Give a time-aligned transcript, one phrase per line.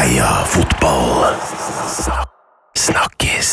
[0.00, 1.34] Heia fotball.
[2.72, 3.50] Snakkes.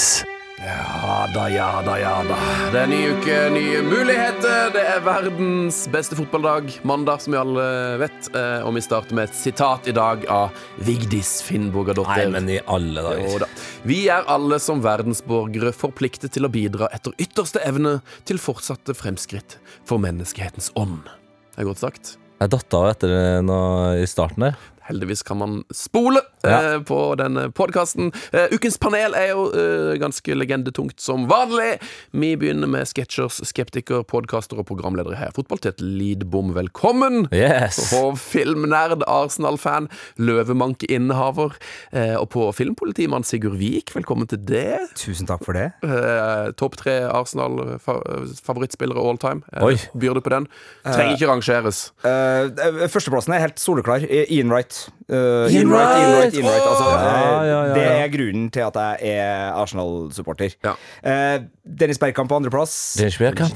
[0.63, 2.37] Ja da, ja da, ja da.
[2.71, 4.69] Det er ny uke, nye muligheter.
[4.71, 7.65] Det er verdens beste fotballdag, mandag, som vi alle
[7.99, 8.29] vet.
[8.31, 10.55] Eh, Og vi starter med et sitat i dag av
[10.87, 12.29] Vigdis Finnbogadottir.
[12.29, 13.43] Nei, men i alle Jo dager.
[13.43, 13.49] da.
[13.83, 19.59] Vi er alle som verdensborgere forpliktet til å bidra etter ytterste evne til fortsatte fremskritt
[19.83, 21.11] for menneskehetens ånd.
[21.57, 22.15] Det er godt sagt.
[22.39, 24.57] Jeg datt av etter noe i starten der.
[24.87, 28.11] Heldigvis kan man spole eh, på denne podkasten.
[28.31, 31.77] Eh, ukens panel er jo eh, ganske legendetungt som vanlig.
[32.15, 35.33] Vi begynner med sketsjers, skeptiker, podkaster og programledere her.
[35.35, 37.27] Fotball til et Lidbom, velkommen!
[37.35, 37.81] Yes!
[37.97, 39.89] Og filmnerd, Arsenal-fan,
[40.21, 41.57] løvemanke-innehaver.
[41.91, 44.79] Eh, og på filmpolitimann Sigurd Vik, velkommen til det.
[44.99, 45.67] Tusen takk for det.
[45.83, 49.43] Eh, Topp tre Arsenal-favorittspillere all time.
[49.51, 49.75] Eh, Oi.
[49.97, 50.47] Byr du på den?
[50.87, 51.83] Trenger ikke rangeres.
[52.07, 54.07] Eh, førsteplassen er helt soleklar.
[54.07, 54.76] Eh, Ian Wright.
[55.09, 56.65] Eh, Ian Wright, Ian Wright, Wright!
[56.67, 60.55] Altså, Ja, eh, ja, ja, Det er grunnen til at jeg er Arsenal-supporter.
[60.63, 60.73] Ja.
[61.03, 61.39] Eh,
[61.79, 62.93] Dennis Bergkamp på andreplass.
[62.99, 63.55] Dennis Bergkamp.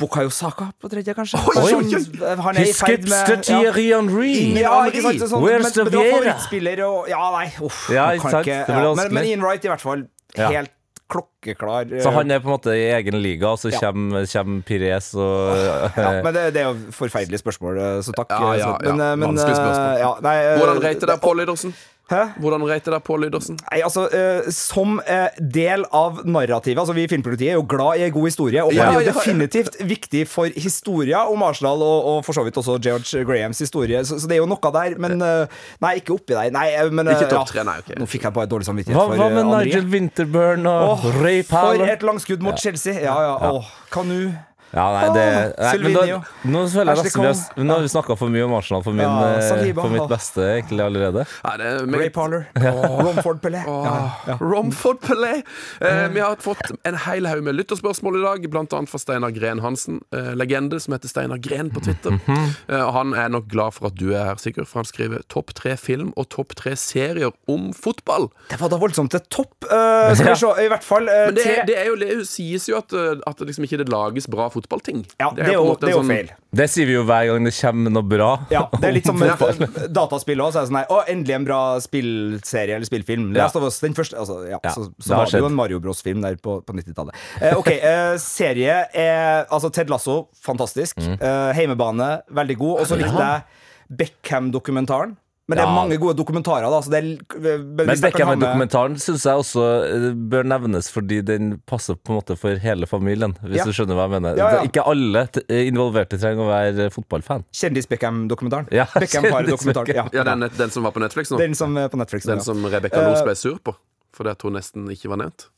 [0.00, 1.38] Bukayo Saka på tredje, kanskje.
[1.38, 2.34] Oi, Oi, oi.
[2.42, 3.38] Han er i ferd med ja.
[3.42, 4.34] Thierry Henry.
[4.58, 5.22] Ja, ikke sant?
[5.30, 7.88] Sånn, Where's men, the og Ja, nei, uff.
[7.92, 10.04] Ja, kan ikke- ja, men, men Ian Wright, i hvert fall.
[10.36, 10.70] Helt
[11.10, 11.90] klokkeklar.
[11.92, 13.80] eh, Så han er på en måte i egen liga, og så Ja.
[13.90, 15.56] kommer, kommer Pires og
[15.98, 18.30] ja, men det, det er jo forferdelige spørsmål, eh, så takk.
[18.30, 18.92] Ja, ja, ja.
[18.94, 19.94] men, eh, men, Vanskelig spørsmål.
[19.94, 21.74] eh, Ja, nei, eh, Hvordan reiter deg Pål Lydersen?
[22.10, 22.24] Hæ?
[22.42, 23.58] Hvordan rater deg Pål Lydersen?
[23.70, 28.00] Nei, altså, eh, Som eh, del av narrativet altså Vi i Filmpolitiet er jo glad
[28.00, 29.14] i en god historie, og Ja, han er jo ja, ja.
[29.20, 34.02] definitivt viktig for historia om Arsenal, og, og for så vidt også George Grahams historie.
[34.04, 36.50] Så, så det er jo noe der, men eh, Nei, ikke oppi der.
[36.54, 37.52] Nei, eh, men eh, Ikke topp ja.
[37.54, 37.94] tre, nei, ok.
[38.02, 41.08] Nå fikk jeg bare dårlig samvittighet Hva, for hva med eh, Nigel Winterburn og Åh,
[41.22, 41.86] Ray For Powell?
[41.94, 42.98] et langskudd mot Chelsea.
[43.06, 43.36] Ja, ja.
[43.54, 44.32] Åh, Kanu.
[44.70, 45.24] Ja, nei, det
[45.58, 48.44] nei, men da, Nå føler jeg nesten vi har, Nå har vi snakka for mye
[48.46, 51.24] om Arsenal for, min, Ja, eh, for mitt beste egentlig allerede.
[51.46, 52.46] Nei, det er Ray Parler.
[52.54, 53.00] Parler.
[53.02, 53.62] Romford Pelé.
[53.66, 53.94] Ja,
[54.28, 54.36] ja.
[54.40, 55.32] Romford Pelé.
[55.80, 59.62] Eh, vi har fått en hel haug med lytterspørsmål i dag, annet fra Steinar Gren
[59.64, 60.00] Hansen.
[60.14, 62.14] Eh, legende som heter Steinar Gren på Twitter.
[62.20, 62.54] Mhm.
[62.68, 65.52] eh, han er nok glad for at du er her, Sigurd, for han skriver topp
[65.58, 68.30] tre film og topp tre serier om fotball.
[68.50, 69.54] Det var da voldsomt til topp.
[69.66, 72.26] Uh, skal vi se, i hvert fall uh, Men det, er- det, er jo, det
[72.30, 75.02] sies jo at, at det liksom ikke det lages bra fotballting.
[75.20, 76.30] Ja, det er jo, det er jo sånn- feil.
[76.50, 78.28] Det sier vi jo hver gang det kommer noe bra.
[78.50, 79.20] Ja, det er litt som
[80.00, 83.28] dataspill også, så er det sånn her, Å, endelig en bra spillserie eller spillfilm.
[83.36, 83.44] Ja.
[83.44, 85.58] Last of Us, den første altså, ja, Ja, Så, så det var det jo en
[85.58, 87.14] Mario Bros-film der på, på 90-tallet.
[87.40, 90.98] Eh, ok, eh, serie er Altså Ted Lasso, fantastisk.
[90.98, 91.16] Mm.
[91.20, 92.80] Eh, heimebane, veldig god.
[92.82, 95.16] Og så likte jeg Beckham-dokumentaren.
[95.50, 95.74] Men det er Ja.
[95.74, 96.78] mange gode dokumentarer, da.
[96.80, 102.14] Så det er, men Beckham-dokumentaren syns jeg også eh, bør nevnes fordi den passer på
[102.14, 103.34] en måte for hele familien.
[103.42, 103.64] Hvis Ja.
[103.66, 104.38] du skjønner hva jeg mener.
[104.38, 104.62] Ja, ja.
[104.68, 107.42] Ikke alle eh, involverte trenger å være eh, fotballfan.
[107.52, 108.70] Kjendis-Beckham-dokumentaren.
[108.70, 109.90] Ja, Beckham-paret-dokumentaren.
[109.94, 110.06] Ja.
[110.14, 111.38] Ja, den, den som var på Netflix nå.
[111.42, 112.30] Den som på Netflix.
[112.30, 112.44] Den ja.
[112.46, 113.74] som Rebekka Los ble sur på.
[114.14, 115.48] Fordi at hun nesten ikke var nevnt.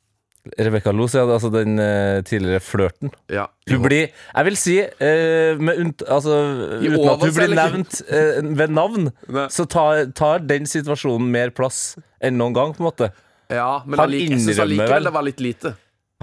[0.59, 3.13] Rebekka Los, ja, altså den eh, tidligere flørten.
[3.31, 3.45] Ja.
[3.71, 6.35] Hun blir, jeg vil si, eh, med unt, altså,
[6.83, 9.45] uten at hun blir nevnt eh, ved navn, Nei.
[9.55, 13.11] så tar, tar den situasjonen mer plass enn noen gang, på en måte.
[13.53, 15.75] Ja, men Han allike- jeg syns allikevel vel- det var litt lite.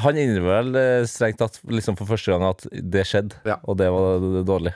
[0.04, 3.58] Han innrømmer vel eh, strengt tatt liksom for første gang at det skjedde, Ja.
[3.64, 4.76] og det var dårlig.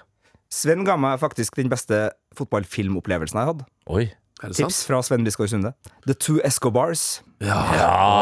[0.54, 3.66] Sven ga meg faktisk den beste fotballfilmopplevelsen jeg hadde.
[3.90, 4.06] Oi.
[4.42, 4.88] Tips sant?
[4.88, 5.74] fra Sven Biskår Sunde.
[6.08, 7.22] The Two Escobars.
[7.44, 7.62] Ja,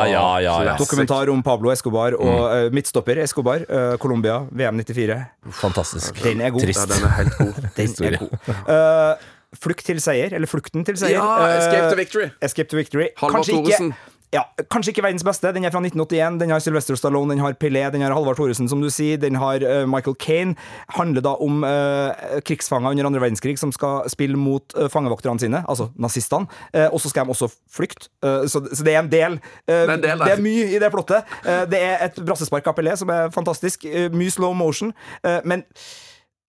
[0.05, 0.63] ja, ja.
[0.63, 0.77] ja.
[0.77, 3.66] Dokumentar om Pablo Escobar og eh, midtstopper Escobar.
[3.69, 5.17] Uh, Colombia, VM 94.
[5.61, 6.23] Fantastisk.
[6.23, 6.66] Den er god.
[6.66, 6.89] Ja, Trist.
[6.89, 7.61] den er helt god.
[7.77, 8.33] Den er god.
[8.67, 9.29] Uh,
[9.61, 11.17] Flukt til seier, eller Flukten til seier.
[11.19, 12.29] Ja, Escape to Victory.
[12.41, 13.09] Escape to Victory.
[13.19, 13.89] Kanskje ikke, Thoresen.
[14.31, 15.49] Ja, kanskje ikke verdens beste.
[15.51, 16.37] Den er fra 1981.
[16.39, 19.19] Den har Sylvester Stallone, den har Pelé, den har Halvard Thoresen, som du sier.
[19.19, 20.55] Den har uh, Michael Kane.
[20.95, 25.63] Handler da om uh, krigsfanger under andre verdenskrig som skal spille mot uh, fangevokterne sine,
[25.67, 26.47] altså nazistene.
[26.91, 28.07] Og så skal de også flykte.
[28.21, 29.35] Så, så det er en del.
[29.67, 31.27] Det er en del det er mye i det plottet.
[31.71, 33.85] Det er et brassespark av Pelé som er fantastisk.
[34.13, 34.93] mye slow motion.
[35.43, 35.65] men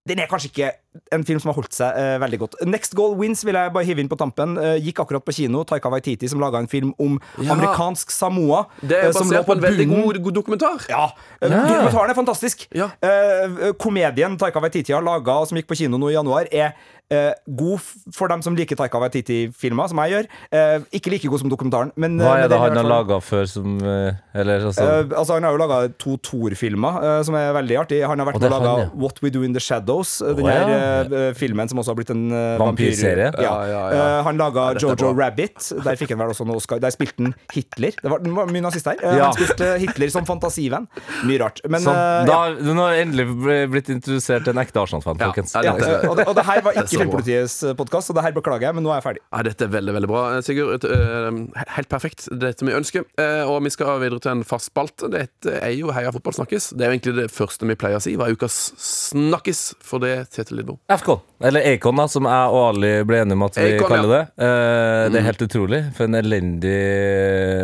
[0.09, 0.69] den er kanskje ikke
[1.15, 2.57] en film som har holdt seg eh, veldig godt.
[2.67, 4.57] Next Goal Wins vil jeg bare hive inn på tampen.
[4.59, 5.63] Eh, gikk akkurat på kino.
[5.69, 7.53] Taika Waititi som laga en film om Ja.
[7.55, 8.65] amerikansk Samoa.
[8.83, 10.83] Det er eh, som basert på en veldig god, god dokumentar.
[10.91, 11.05] ja.
[11.41, 11.55] Yeah.
[11.55, 12.67] Dokumentaren er fantastisk.
[12.75, 12.91] Ja.
[13.01, 16.75] Eh, komedien Taika Waititi har laga, som gikk på kino nå i januar, er
[17.13, 17.81] eh, god
[18.17, 20.29] for dem som liker Taika Waititi-filmer, som jeg gjør.
[20.53, 21.93] Eh, ikke like god som dokumentaren.
[21.97, 25.13] Men, eh, Hva er den det han har laga før som eh, Eller altså Eh,
[25.19, 28.01] altså Han har jo laga to Thor-filmer, eh, som er veldig artig.
[28.07, 28.91] Han har vært Og med er lage han, ja.
[29.05, 30.21] What We Do In The Shadows.
[30.23, 31.29] oh, Den her ja.
[31.29, 32.25] eh, filmen som også har blitt en
[32.59, 33.31] Vampyrserie?
[33.37, 33.43] Ja.
[33.43, 34.05] Ja, ja, ja.
[34.19, 35.13] Eh, han laga er Jojo.
[35.19, 35.59] Rabbit.
[35.85, 36.79] Der fikk han vel også en Oscar.
[36.83, 37.93] Der spilte han Hitler.
[38.03, 38.97] Det var, det var mye nazist her.
[39.03, 39.29] Eh, Ja.
[39.31, 40.87] Han spilte Hitler som fantasivenn.
[41.29, 41.61] Mye rart.
[41.69, 42.73] Men Sånn, eh, da, ja.
[42.73, 43.27] Nå har endelig
[43.71, 45.53] blitt introdusert til en ekte Arsenal-fan, folkens.
[45.55, 47.02] Ja, Ja, dette- og, det, og det her var ikke.
[47.03, 49.25] Filmpolitiets podkast, så det her beklager jeg, men nå er jeg ferdig.
[49.29, 50.23] Ja, dette er veldig, veldig bra.
[50.37, 51.29] Eh, Sigurd, eh,
[51.77, 52.27] helt perfekt.
[52.31, 53.07] Det er dette vi ønsker.
[53.21, 55.11] Eh, og vi skal videre til en fast spalte.
[55.13, 56.73] Dette er jo Heia fotball snakkes.
[56.77, 58.17] Det er jo egentlig det første vi pleier å si.
[58.17, 59.63] Hva er ukas snakkes?
[59.83, 60.79] for det, Tete Lidbom?
[60.91, 61.15] FK,
[61.45, 64.13] eller Acon, da, som jeg og Ali ble enige om at vi Acon, kaller ja.
[64.15, 64.47] det.
[64.47, 65.81] Eh, det er helt utrolig.
[65.97, 66.77] For en elendig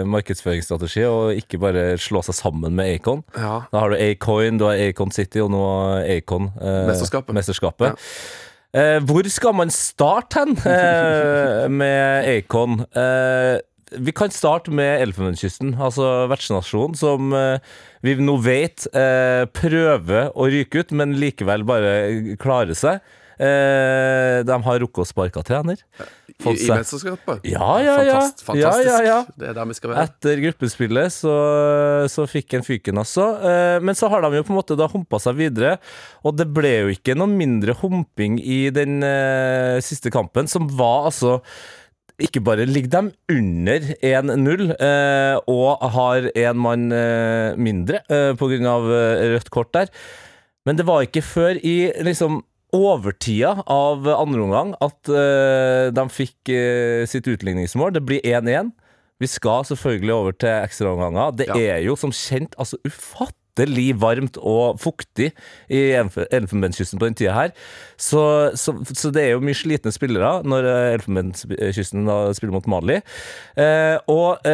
[0.09, 3.25] markedsføringsstrategi å ikke bare slå seg sammen med Acon.
[3.37, 3.63] Ja.
[3.73, 5.65] Da har du Acoin, du har Acon City, og nå
[6.19, 7.35] Acon eh, Mesterskapet.
[7.39, 8.07] mesterskapet.
[8.77, 12.83] Eh, hvor skal man starte hen eh, med Acon?
[12.93, 13.57] Eh,
[13.97, 17.63] vi kan starte med Elfenbenskysten, altså vertsnasjonen, som eh,
[18.05, 23.01] vi nå vet eh, prøver å ryke ut, men likevel bare klarer seg.
[23.39, 25.81] Eh, de har rukket å sparke trener.
[26.39, 27.47] I, i mesterskapet?
[27.51, 28.19] Ja, ja, ja.
[28.21, 28.87] Fantast, fantastisk.
[28.91, 29.19] Ja, ja, ja.
[29.39, 30.05] Det er der vi skal være.
[30.07, 31.35] Etter gruppespillet så,
[32.13, 33.27] så fikk en fyken, altså.
[33.43, 35.77] Eh, Men så har de jo på en måte da humpa seg videre,
[36.27, 41.11] og det ble jo ikke noe mindre humping i den eh, siste kampen, som var
[41.11, 41.39] altså
[42.19, 43.01] ikke bare ligger de
[43.31, 48.73] under 1-0 eh, og har én mann eh, mindre eh, pga.
[48.75, 49.93] eh, rødt kort der,
[50.67, 52.41] men det var ikke før i liksom
[52.77, 57.95] overtida av andre omgang at uh, de fikk uh, sitt utligningsmål.
[57.97, 58.75] Det blir 1-1.
[59.19, 61.33] Vi skal selvfølgelig over til ekstraomganger.
[61.41, 61.57] Det Ja.
[61.79, 65.33] er jo som kjent altså ufattelig varmt og fuktig
[65.67, 67.51] i Elfenbenskysten på den tida her.
[67.99, 72.07] Så, så, så det er jo mye slitne spillere når eh, Elfenbenskysten
[72.39, 73.01] spiller mot Mali.
[73.59, 74.47] Uh, og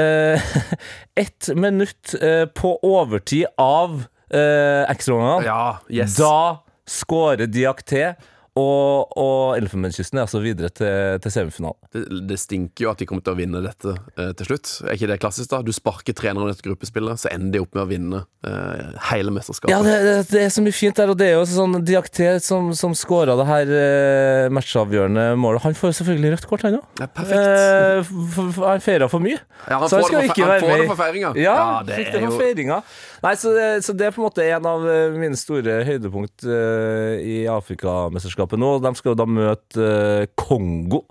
[1.24, 2.14] ett minutt
[2.56, 6.16] på overtid av ekstraomgangene Ja, yes.
[6.16, 8.14] da skårer Diakté,
[8.54, 11.78] og, og Elfenbenskysten er altså videre til, til semifinalen.
[11.90, 14.70] Det, det stinker jo at de kommer til å vinne dette eh, til slutt.
[14.86, 15.58] Er ikke det klassisk, da?
[15.66, 19.34] Du sparker treneren i et gruppespill, så ender de opp med å vinne eh, hele
[19.34, 19.74] mesterskapet.
[19.74, 22.28] Ja, det, det, det er så mye fint der, og det er jo sånn Diakté
[22.46, 25.64] som, som skåra det her eh, matchavgjørende målet.
[25.66, 26.86] Han får jo selvfølgelig rødt kort, han òg.
[27.02, 27.42] Ja, perfekt.
[27.42, 29.40] Eh, han feira for mye.
[29.66, 30.54] Ja, han så han skal det for- med.
[30.54, 31.34] han får det for feiringa.
[31.42, 32.78] Ja, Ja, det fikk det for feiringa.
[33.24, 33.50] Nei, så
[33.82, 38.42] så det er på en måte en av eh, mine store høydepunkt eh, i Afrikamesterskapet
[38.60, 38.74] nå.
[38.84, 41.04] De skal jo da møte eh, Kongo.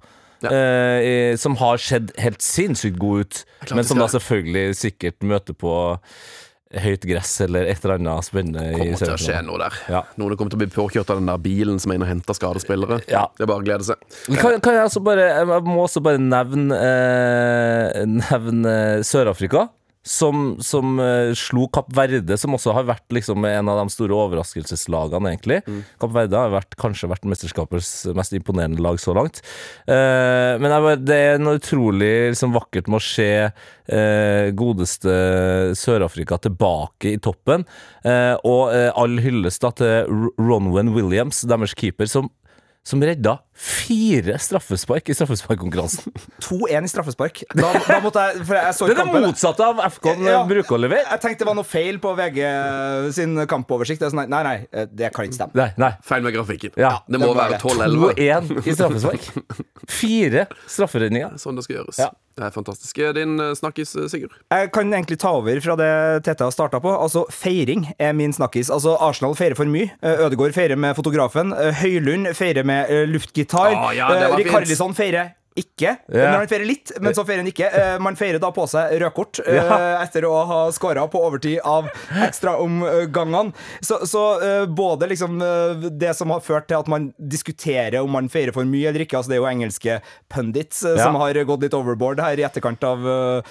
[0.44, 0.52] Ja.
[0.52, 3.38] eh, som har sett helt sinnssykt god ut,
[3.72, 5.72] men som da selvfølgelig sikkert møter på
[6.84, 8.64] høyt gress eller et eller annet spennende.
[8.74, 9.78] kommer til å skje noe der.
[9.94, 10.02] Ja.
[10.20, 12.38] Noen kommer til å bli påkjørt av den der bilen som er inne og henter
[12.38, 13.00] skadespillere.
[13.12, 13.28] Ja.
[13.38, 14.02] Det er bare å glede seg.
[14.42, 18.76] Kan, kan jeg, bare, jeg må også bare nevne, eh, nevne
[19.06, 19.68] Sør-Afrika.
[20.04, 24.18] Som, som uh, slo Kapp Verde, som også har vært liksom en av de store
[24.18, 25.62] overraskelseslagene, egentlig.
[26.02, 29.40] Kapp Verde har vært, kanskje vært mesterskapets mest imponerende lag så langt.
[29.88, 35.18] Uh, men jeg det er noe utrolig liksom, vakkert med å se uh, godeste
[35.80, 37.64] Sør-Afrika tilbake i toppen.
[38.04, 42.28] Og all hyllest da til Ronwen Williams, deres keeper, som
[42.84, 46.14] som redda fire straffespark i straffesparkkonkurransen.
[46.42, 47.44] 2-1 i straffespark.
[47.54, 49.28] Da, da måtte jeg For jeg så Det er det kampen.
[49.28, 50.40] motsatte av FK Ja.
[50.50, 51.06] bruker å levere.
[51.12, 52.42] Jeg tenkte det var noe feil på VG
[53.14, 54.02] sin kampoversikt.
[54.04, 55.56] Er sånn, Nei, nei, eh, det kan ikke stemme.
[55.60, 55.92] Nei, nei.
[56.04, 56.74] Feil med grafikken.
[56.80, 58.18] Ja, det må det være 12-11.
[58.18, 59.30] 2-1 i straffespark.
[59.90, 61.38] Fire strafferedninger.
[61.42, 62.00] Sånn det skal gjøres.
[62.02, 62.12] Ja.
[62.34, 62.98] Det er fantastisk.
[63.14, 64.32] Din eh, snakkis, eh, Sigurd?
[64.50, 65.90] Jeg kan egentlig ta over fra det
[66.26, 66.90] Tete har starta på.
[66.98, 68.72] Altså, Feiring er min snakkis.
[68.74, 69.92] Altså, Arsenal feirer for mye.
[70.02, 71.54] Ødegaard feirer med fotografen.
[71.78, 73.04] Høylund feirer med eh,
[73.44, 73.76] luftgitar.
[73.76, 74.46] Ah, ja, Eh, fint.
[74.48, 76.32] Rikarlison feirer ikke, Yeah.
[76.32, 76.92] men han feirer litt.
[77.00, 77.68] Men så feirer han ikke.
[77.72, 80.02] Eh, Man feirer da på seg rødkort Ja.
[80.02, 81.86] etter å ha skåra på overtid av
[82.26, 83.54] ekstraomgangene.
[83.80, 85.38] Så, så eh, både liksom
[86.00, 89.18] det som har ført til at man diskuterer om man feirer for mye eller ikke,
[89.20, 90.98] altså det er jo engelske pundits Ja.
[91.04, 93.44] som har gått litt overboard her i etterkant av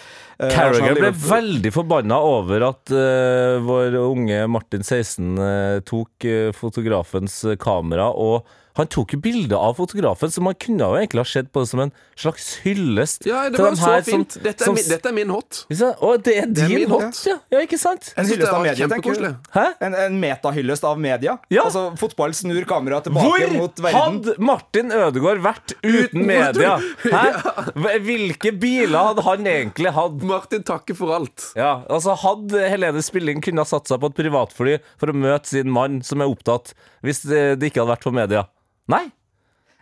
[0.43, 7.45] Carragher ble veldig forbanna over at uh, vår unge Martin 16 uh, tok uh, fotografens
[7.63, 8.43] kamera, og
[8.79, 11.69] han tok jo bilde av fotografen, så man kunne jo egentlig ha sett på det
[11.69, 14.33] som en slags hyllest Ja, det var jo så fint.
[14.37, 14.43] som-.
[14.47, 15.65] Dette er, som- min, dette er min hot.
[15.69, 15.83] Og?
[16.03, 17.37] Å, det er Det er din min hot, ja.
[17.53, 17.61] ja.
[17.67, 18.13] Ikke sant?
[18.17, 19.29] En hyllest av media, tenker du?
[19.57, 19.67] Hæ?
[19.89, 21.37] En, en metahyllest av media?
[21.53, 21.67] Ja.
[21.67, 23.83] Altså, fotball snur kameraet tilbake mot verden.
[23.83, 26.79] Hvor hadde Martin Ødegaard vært uten media?
[27.05, 27.25] Hæ?
[28.09, 30.23] Hvilke biler hadde han egentlig hatt?
[30.33, 31.51] Martin takker for alt.
[31.59, 35.53] Ja, altså Hadde Helene Spilling kunne ha satt seg på et privatfly for å møte
[35.53, 36.73] sin mann som er opptatt,
[37.05, 38.47] hvis det, det ikke hadde vært for media?
[38.89, 39.11] Nei.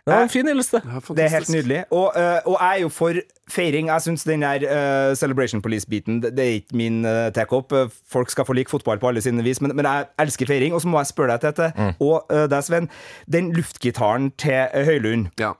[0.01, 0.81] Det var en fin hyllest, det.
[1.15, 1.83] Det er helt nydelig.
[1.93, 3.13] Og, eh, og jeg er jo for
[3.53, 3.87] feiring.
[3.87, 7.71] Jeg syns den der eh, Celebration Police-biten Det det er ikke min uh, take-up.
[7.71, 10.73] Eh, Folk skal få like fotball på alle sine vis, men, men jeg elsker feiring.
[10.73, 11.93] Og så må jeg spørre deg, Tete, Mm.
[11.99, 12.89] og uh, deg, Sven.
[13.31, 15.51] Den luftgitaren til eh, Høylund Ja.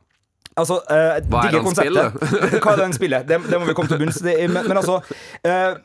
[0.59, 2.11] Altså, eh, Hva er det han spiller?
[2.63, 3.23] Hva er det han spiller?
[3.27, 4.19] Det, det må vi komme til bunns.
[4.25, 4.35] i.
[4.51, 4.99] Men, men altså
[5.47, 5.77] eh,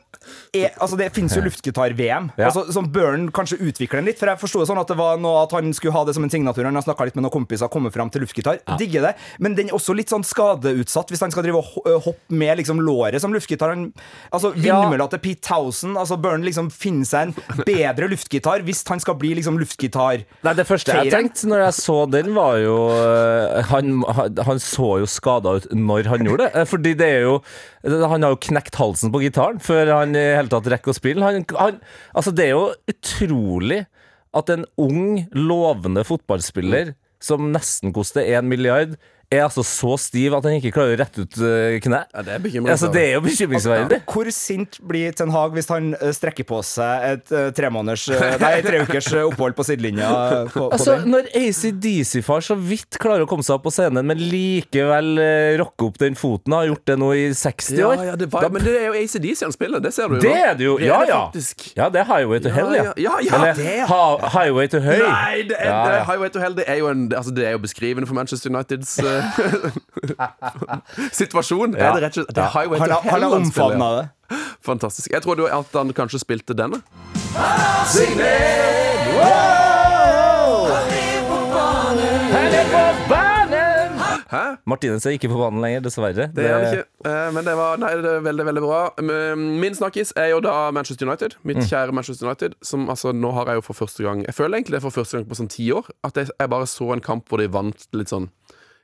[0.55, 2.29] er, altså Det finnes jo luftgitar-VM.
[2.37, 2.49] Ja.
[2.49, 4.19] Altså, som Børn kanskje utvikler den litt.
[4.19, 6.33] For jeg forsto sånn at det var noe at han skulle ha det som en
[6.33, 6.65] signatur.
[6.67, 8.59] Han har snakka litt med noen kompiser, kommet fram til luftgitar.
[8.79, 9.13] Digger det.
[9.43, 12.59] Men den er også litt sånn skadeutsatt hvis han skal drive og øh, hoppe med
[12.61, 13.73] liksom låret som luftgitar.
[13.75, 13.89] Han,
[14.33, 15.99] altså Vindmølla til Pete Townsend.
[15.99, 20.25] Altså Bør liksom finner seg en bedre luftgitar hvis han skal bli liksom luftgitar...
[20.43, 22.75] Nei, Det første jeg tenkte når jeg så den, var jo
[23.69, 24.01] Han,
[24.47, 26.51] han, han så jo skada ut når han gjorde det.
[26.61, 27.35] Eh, Fordi det er jo
[27.87, 31.23] Han har jo knekt halsen på gitaren før han i hele tatt rekker å spille.
[31.23, 31.79] Han, han,
[32.13, 33.85] altså, det er jo utrolig
[34.37, 38.97] at en ung, lovende fotballspiller som nesten koster én milliard,
[39.31, 42.01] er altså så stiv at han ikke klarer å rette ut øh, kne.
[42.13, 42.69] Ja, det er.
[42.71, 44.01] Altså, det er jo bekymringsverdig.
[44.07, 48.07] Hvor sint blir Ten Hag hvis han øh, strekker på seg et øh, tremåneders
[48.43, 50.11] Nei, tre ukers opphold på sidelinja?
[50.51, 51.11] På, på Altså, den?
[51.15, 55.13] Når ACDC-far så vidt klarer å komme seg opp på scenen, men likevel
[55.61, 58.47] Rocker rocke opp den foten, har gjort det nå i 60 år ja, det var,
[58.53, 60.21] men det er jo ACDC han spiller, det ser du jo.
[60.23, 60.77] Det er det jo!
[60.81, 61.19] Ja, det ja.
[61.77, 62.85] Ja, det er Highway to Hell, ja.
[62.87, 64.01] Ja, ja, ja, Eller er- ha,
[64.33, 65.01] Highway to Høy.
[65.03, 65.99] Nei, det er, Ja, det ja.
[65.99, 68.53] er Highway to Hell det er jo, en, altså, det er jo beskrivende for Manchester
[68.53, 69.16] Uniteds eh,
[71.21, 71.75] situasjon.
[71.77, 71.91] Ja.
[71.91, 74.05] Er det rett og slett det er Highway to Hell han har han omfavna det.
[74.67, 75.11] Fantastisk.
[75.15, 76.81] Jeg trodde at han kanskje spilte denne.
[81.17, 83.93] Han er på banen!
[84.27, 84.41] Hæ?
[84.67, 86.25] Martinez er ikke på banen lenger, dessverre.
[86.35, 86.83] Det er han ikke.
[87.07, 88.79] Eh, Men det var nei, det er veldig veldig bra.
[89.37, 91.37] Min snakkis er jo da Manchester United.
[91.47, 91.67] Mitt Mm.
[91.69, 92.55] kjære Manchester United.
[92.61, 95.01] Som altså Nå har jeg jo for første gang Jeg føler egentlig det er for
[95.01, 97.47] første gang på sånn ti år at jeg, jeg bare så en kamp hvor de
[97.47, 98.29] vant litt sånn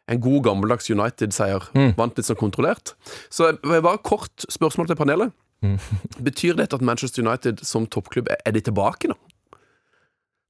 [0.08, 1.70] en god, gammeldags United-seier.
[1.74, 1.94] Mm.
[1.98, 2.94] Vant litt sånn kontrollert.
[3.30, 5.32] Så jeg- bare kort spørsmål til panelet.
[5.64, 5.78] Mm.
[6.24, 9.16] Betyr dette at Manchester United som toppklubb er de tilbake nå?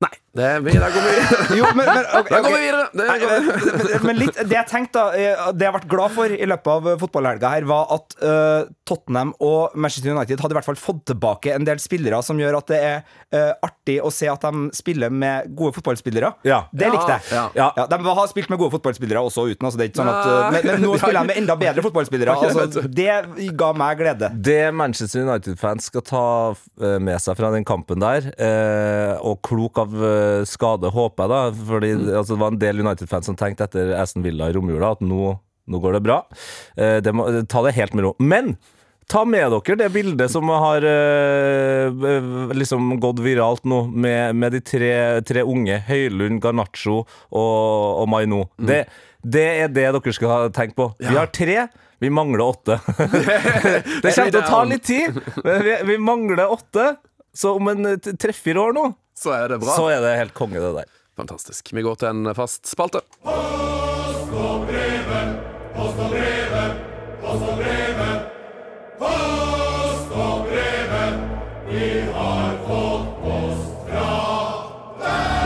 [0.01, 0.09] Nei.
[0.33, 2.85] Det er, mye, Da går vi Jo, men, men, ok, Der går vi videre!
[2.93, 3.33] Det går,
[3.93, 6.47] men- men litt, det jeg tenkte da, eh, det jeg har vært glad for i
[6.49, 10.67] løpet av eh, fotballhelga her, var at uh, Tottenham og Manchester United hadde i hvert
[10.71, 12.97] fall fått tilbake en del spillere som gjør at det er
[13.35, 16.33] uh, artig å se at de spiller med gode fotballspillere.
[16.49, 16.63] Ja.
[16.73, 17.29] Det likte jeg.
[17.37, 17.69] Ja.
[17.77, 17.85] Ja.
[17.93, 19.69] de har spilt med gode fotballspillere også uten.
[19.69, 21.85] Altså det er ikke sånn at, uh, men, men nå spiller de med enda bedre
[21.85, 22.37] fotballspillere.
[22.43, 24.27] Altså, det ga meg glede.
[24.45, 26.25] Det Manchester United-fans skal ta
[27.01, 29.93] med seg fra den kampen der, eh, og klok av
[30.49, 34.25] skade, håper jeg, da Fordi altså, det var en del United-fans som tenkte etter Aston
[34.25, 35.33] Villa i romjula at nå,
[35.69, 36.21] nå går det bra.
[36.77, 38.15] Eh, det må, ta det helt med ro.
[38.19, 38.55] Men
[39.11, 44.55] ta med dere det bildet som har eh, eh, liksom gått viralt nå, med, med
[44.55, 44.93] de tre,
[45.27, 48.45] tre unge, Høylund, Garnaccio og, og Maino.
[48.57, 48.85] Det,
[49.23, 50.91] det er det dere skal ha tenkt på.
[50.99, 51.65] Vi har tre.
[52.03, 52.79] Vi mangler åtte.
[54.03, 56.89] det kommer til å ta litt tid, men vi, vi mangler åtte.
[57.33, 58.87] Så om en treffer år nå,
[59.17, 59.75] så er det bra.
[59.77, 60.91] så er det helt konge, det der.
[61.17, 61.73] Fantastisk.
[61.73, 63.01] Vi går til en fast spalte.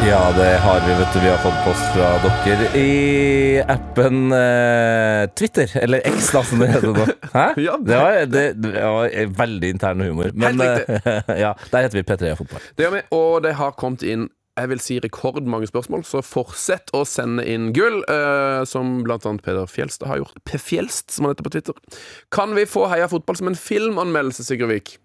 [0.08, 1.20] Ja, det har vi, vet du.
[1.20, 2.06] Vi har fått post fra
[2.46, 5.74] dere i appen eh, Twitter.
[5.82, 7.08] Eller X, da, som det heter nå.
[7.34, 7.48] Hæ?
[7.66, 9.12] Ja, det, var, det, det var
[9.42, 10.32] veldig intern humor.
[10.32, 12.70] Men Helt eh, ja, der heter vi P3 Fotball.
[12.78, 16.90] Det gjør vi, og det har kommet inn jeg vil si rekordmange spørsmål, så fortsett
[16.96, 20.40] å sende inn gull, eh, som blant annet Peder Fjelstad har gjort.
[20.48, 20.56] P.
[20.56, 22.00] Fjelst, som han heter på Twitter.
[22.34, 24.96] Kan vi få Heia fotball som en filmanmeldelse, Sigurd Vik?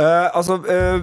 [0.00, 1.02] Eh, altså, uh,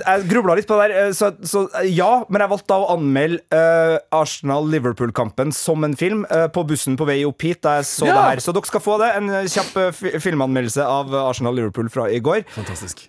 [0.00, 2.22] jeg grubla litt på det der, uh, så, så ja.
[2.32, 7.20] Men jeg valgte da å anmelde eh, Arsenal-Liverpool-kampen som en film på bussen på vei
[7.28, 7.60] opp hit.
[7.66, 8.16] Da jeg så Ja.
[8.16, 9.12] det her Så dere skal få det.
[9.18, 9.76] En kjapp
[10.24, 12.46] filmanmeldelse av Arsenal-Liverpool fra i går.
[12.56, 13.08] Fantastisk.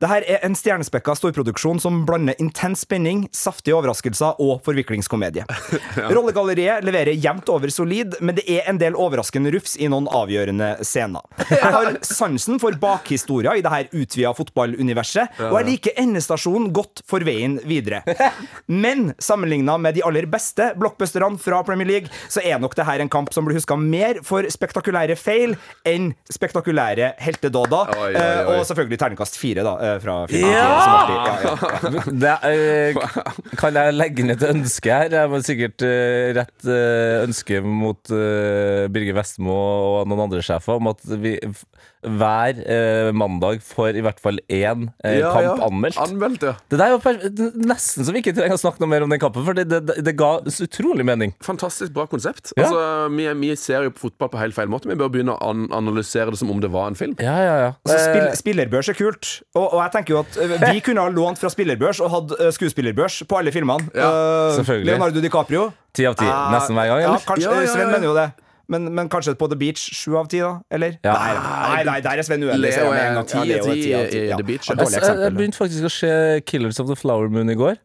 [0.00, 5.46] Det her er en stjernespekka storproduksjon som blander intens spenning, saftige overraskelser og forviklingskomedie.
[6.16, 10.74] Rollegalleriet leverer jevnt over solid, men det er en del overraskende rufs i noen avgjørende
[10.84, 11.24] scener.
[11.50, 17.00] Jeg har sansen for bakhistoria i det her utvida fotballuniverset, og jeg liker endestasjonen godt
[17.08, 18.02] for veien videre.
[18.84, 23.00] Men sammenligna med de aller beste blockbusterne fra Premier League, så er nok det her
[23.04, 25.56] en kamp som blir huska mer for spektakulære feil
[25.88, 27.94] enn spektakulære heltedåder.
[27.96, 28.56] Oi, oi, Eh, oi.
[28.58, 30.52] Og selvfølgelig terningkast fire, da, fra filmen.
[30.52, 30.66] Ja!
[30.80, 31.16] Som alltid.
[31.16, 32.04] Ja, ja.
[32.22, 35.16] Det, eh, kan jeg legge inn et ønske her?
[35.20, 40.78] Jeg må sikkert eh, rett eh, ønske mot eh, Birger Vestmo og noen andre sjefer
[40.80, 41.64] om at vi f-
[42.06, 45.54] hver eh, mandag får i hvert fall én eh, Ja, kamp ja.
[45.66, 45.98] anmeldt.
[46.00, 46.54] Anmeldt, ja.
[46.70, 49.20] Det der var er nesten så vi ikke trenger å snakke noe mer om den
[49.22, 51.34] kampen, for det, det, det ga så utrolig mening.
[51.44, 52.52] Fantastisk bra konsept.
[52.56, 52.66] Ja.
[52.66, 52.84] Altså,
[53.16, 54.88] vi, vi ser jo på fotball på helt feil måte.
[54.90, 57.16] Vi bør begynne å an analysere det som om det var en film.
[57.22, 57.72] Ja, ja, ja.
[57.84, 61.02] Altså, spill, Eh, spillerbørs er kult, og, og jeg tenker jo at eh, vi kunne
[61.04, 63.90] ha lånt fra spillerbørs og hatt eh, skuespillerbørs på alle filmene.
[63.94, 64.86] Ja, Eh, selvfølgelig.
[64.92, 65.66] Leonardo DiCaprio.
[65.96, 66.26] Ti av ti.
[66.26, 67.24] Nesten hver gang, Ja, eller?
[67.26, 68.26] kanskje, Ja, ja, ja, Sven mener jo det.
[68.68, 70.56] Men, men kanskje på The Beach sju av ti, da?
[70.74, 70.96] Eller?
[71.06, 71.12] Ja.
[71.14, 72.58] Nei, nei, nei, der er Sven uenig.
[72.64, 74.30] Leo er en ti av ti av ti, i.
[74.34, 74.70] The Beach.
[74.70, 77.76] Ja, Jeg- begynte faktisk å se Killers of the Flower Moon i går.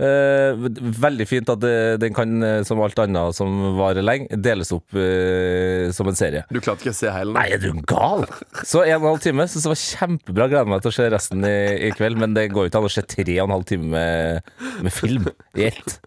[0.00, 0.56] Eh,
[1.04, 1.64] veldig fint at
[2.00, 6.46] den kan, eh, som alt annet som varer lenge, deles opp eh, som en serie.
[6.48, 7.34] Du klarte ikke å se hele?
[7.36, 8.24] Nei, er du gal?
[8.64, 9.44] Så en og en halv time.
[9.50, 10.48] Syns det var kjempebra.
[10.52, 11.56] Gleder meg til å se resten i,
[11.88, 12.20] i kveld.
[12.20, 14.54] Men det går jo ikke an å se tre og en halv time med,
[14.86, 15.28] med film
[15.58, 15.98] i ett.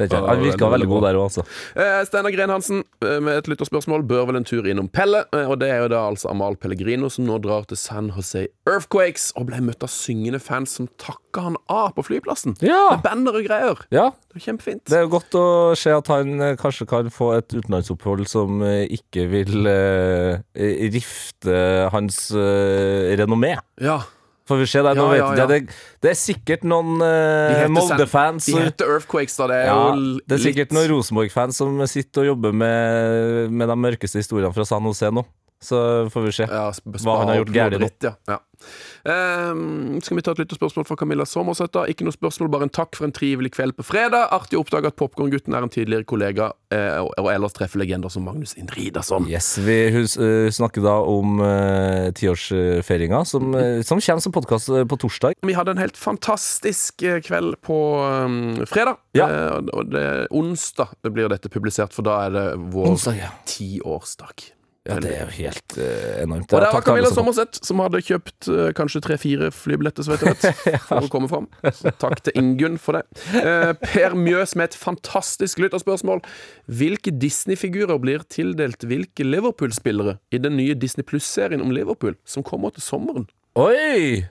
[0.00, 1.44] Han virka veldig god der òg, altså.
[1.76, 5.24] Eh, Steinar Gren Hansen med et lytterspørsmål bør vel en tur innom Pelle.
[5.44, 9.30] Og det er jo da altså Amal Pellegrino som nå drar til San Jose Earthquakes
[9.36, 12.56] og ble møtt av syngende fans som takka han av på flyplassen.
[12.64, 12.96] Ja.
[12.96, 13.04] Med
[13.42, 13.82] og greier.
[13.92, 14.06] ja.
[14.32, 14.82] Det er kjempefint.
[14.88, 15.44] Det er jo godt å
[15.76, 20.40] se at han eh, kanskje kan få et utenlandsopphold som eh, ikke vil eh,
[20.94, 21.58] rifte
[21.92, 23.56] hans eh, renommé.
[23.82, 24.00] Ja.
[24.48, 24.96] Får vi se der.
[24.98, 25.46] Nå Ja, vet ja, jeg- ja.
[25.46, 29.46] Det, det er sikkert noen De eh, heter Molde-fans De heter Earthquakes, da.
[29.52, 33.52] Det er ja, jo Det er sikkert litt noen Rosenborg-fans som sitter og jobber med,
[33.54, 35.22] med de mørkeste historiene fra San Jose nå.
[35.62, 35.78] Så
[36.10, 36.48] får vi se.
[36.50, 38.16] ja, Hva han har gjort gærent Ja.
[38.28, 38.38] Ja.
[39.02, 41.88] Um, skal vi ta et lyttespørsmål fra Camilla Sommersæter?
[41.90, 44.28] Ikke noe spørsmål, bare en takk for en trivelig kveld på fredag.
[44.34, 48.12] Artig å oppdage at Popkorngutten er en tidligere kollega, eh, og, og ellers treffer legender
[48.12, 49.26] som Magnus Indridason.
[49.30, 54.70] Yes, Vi hus, uh, snakker da om uh, tiårsfeiringa, som, uh, som kommer som podkast
[54.70, 55.38] på torsdag.
[55.42, 58.98] Vi hadde en helt fantastisk kveld på um, fredag.
[59.18, 59.26] Ja.
[59.28, 62.94] Eh, og- det onsdag blir dette publisert, for da er det vår
[63.50, 64.52] tiårsdag.
[64.88, 66.50] Ja, det er jo helt uh, enormt.
[66.50, 70.24] Og det er var Camilla Sommerseth som hadde kjøpt uh, kanskje tre-fire flybilletter, så vet
[70.26, 71.46] jeg vet, for å komme fram.
[71.78, 73.04] Så takk til Ingunn for det.
[73.36, 76.24] Uh, per Mjøs med et fantastisk lytterspørsmål.
[76.66, 82.74] Hvilke Disney-figurer blir tildelt hvilke Liverpool-spillere i den nye Disney Pluss-serien om Liverpool, som kommer
[82.74, 83.28] til sommeren?
[83.54, 84.24] Oi!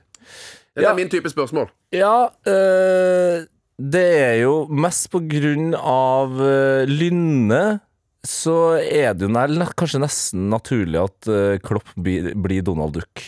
[0.75, 0.91] Det Ja.
[0.91, 1.67] er min type spørsmål.
[1.96, 3.43] Ja, eh,
[3.81, 7.81] det er jo mest på grunn av uh, Lynne
[8.27, 13.23] så er det jo kanskje nesten naturlig at eh, Klopp blir, blir Donald Duck.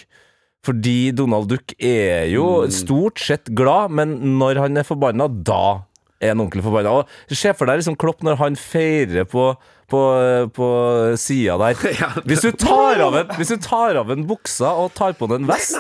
[0.64, 5.84] Fordi Donald Duck er jo stort sett glad, men når han er forbanna, da
[6.24, 7.02] er han ordentlig forbanna.
[7.02, 9.50] Og Se for deg liksom Klopp når han feirer på,
[9.92, 10.04] på,
[10.56, 10.70] på
[11.20, 11.84] sida der.
[12.30, 15.44] Hvis du tar av en, hvis du tar av en buksa og tar på den
[15.44, 15.76] en vest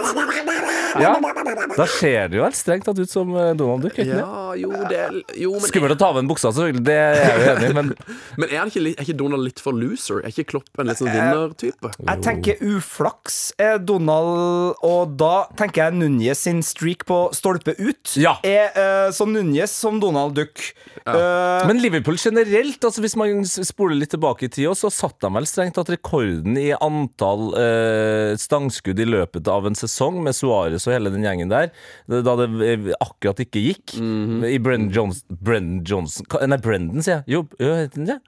[1.01, 1.13] ja,
[1.77, 3.97] Da ser det jo helt strengt tatt ut som eh, Donald Duck.
[3.97, 4.17] ikke?
[4.19, 5.01] Ja, jo, det
[5.39, 6.83] jo, men, Skummelt å ta av en buksa, selvfølgelig.
[6.85, 7.91] Det er jeg jo enig i, men
[8.39, 10.21] men er, han ikke, er ikke Donald litt for loser?
[10.23, 11.93] Er ikke Klopp en litt sånn vinnertype?
[12.03, 18.15] Jeg tenker uflaks er Donald, og da tenker jeg Núñez sin streak på stolpe ut
[18.19, 18.35] Ja.
[18.45, 20.61] er uh, som Núñez som Donald Duck.
[21.03, 25.29] Eh, Men Liverpool generelt, altså hvis man spoler litt tilbake i tid, så satt de
[25.35, 30.82] vel strengt tatt rekorden i antall uh, stangskudd i løpet av en sesong, med Suárez
[30.87, 31.71] og hele den gjengen der,
[32.09, 33.95] da det eh, akkurat ikke gikk.
[33.99, 37.25] I Brendan Johnson, Brendan Johnson Nei, Brendan, sier jeg.
[37.37, 38.19] Jo, jo heter han det?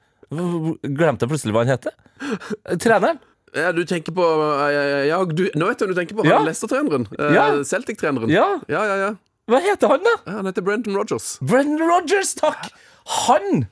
[0.95, 1.95] Glemte jeg plutselig hva han heter.
[2.81, 3.19] Treneren.
[3.55, 4.23] Ja, du tenker på
[4.67, 6.25] eh, Ja, du, nå vet jeg hva du tenker på.
[6.25, 6.39] Han Ja.
[6.41, 7.05] er Leicester-treneren.
[7.19, 7.45] Eh, Ja.
[7.63, 8.31] Celtic-treneren.
[8.33, 8.47] Ja.
[8.67, 9.11] ja, ja, ja.
[9.47, 10.15] Hva heter han, da?
[10.25, 11.37] Ja, Han heter Brendan Rogers.
[11.45, 12.71] Brendan Rogers, takk!
[13.27, 13.67] Han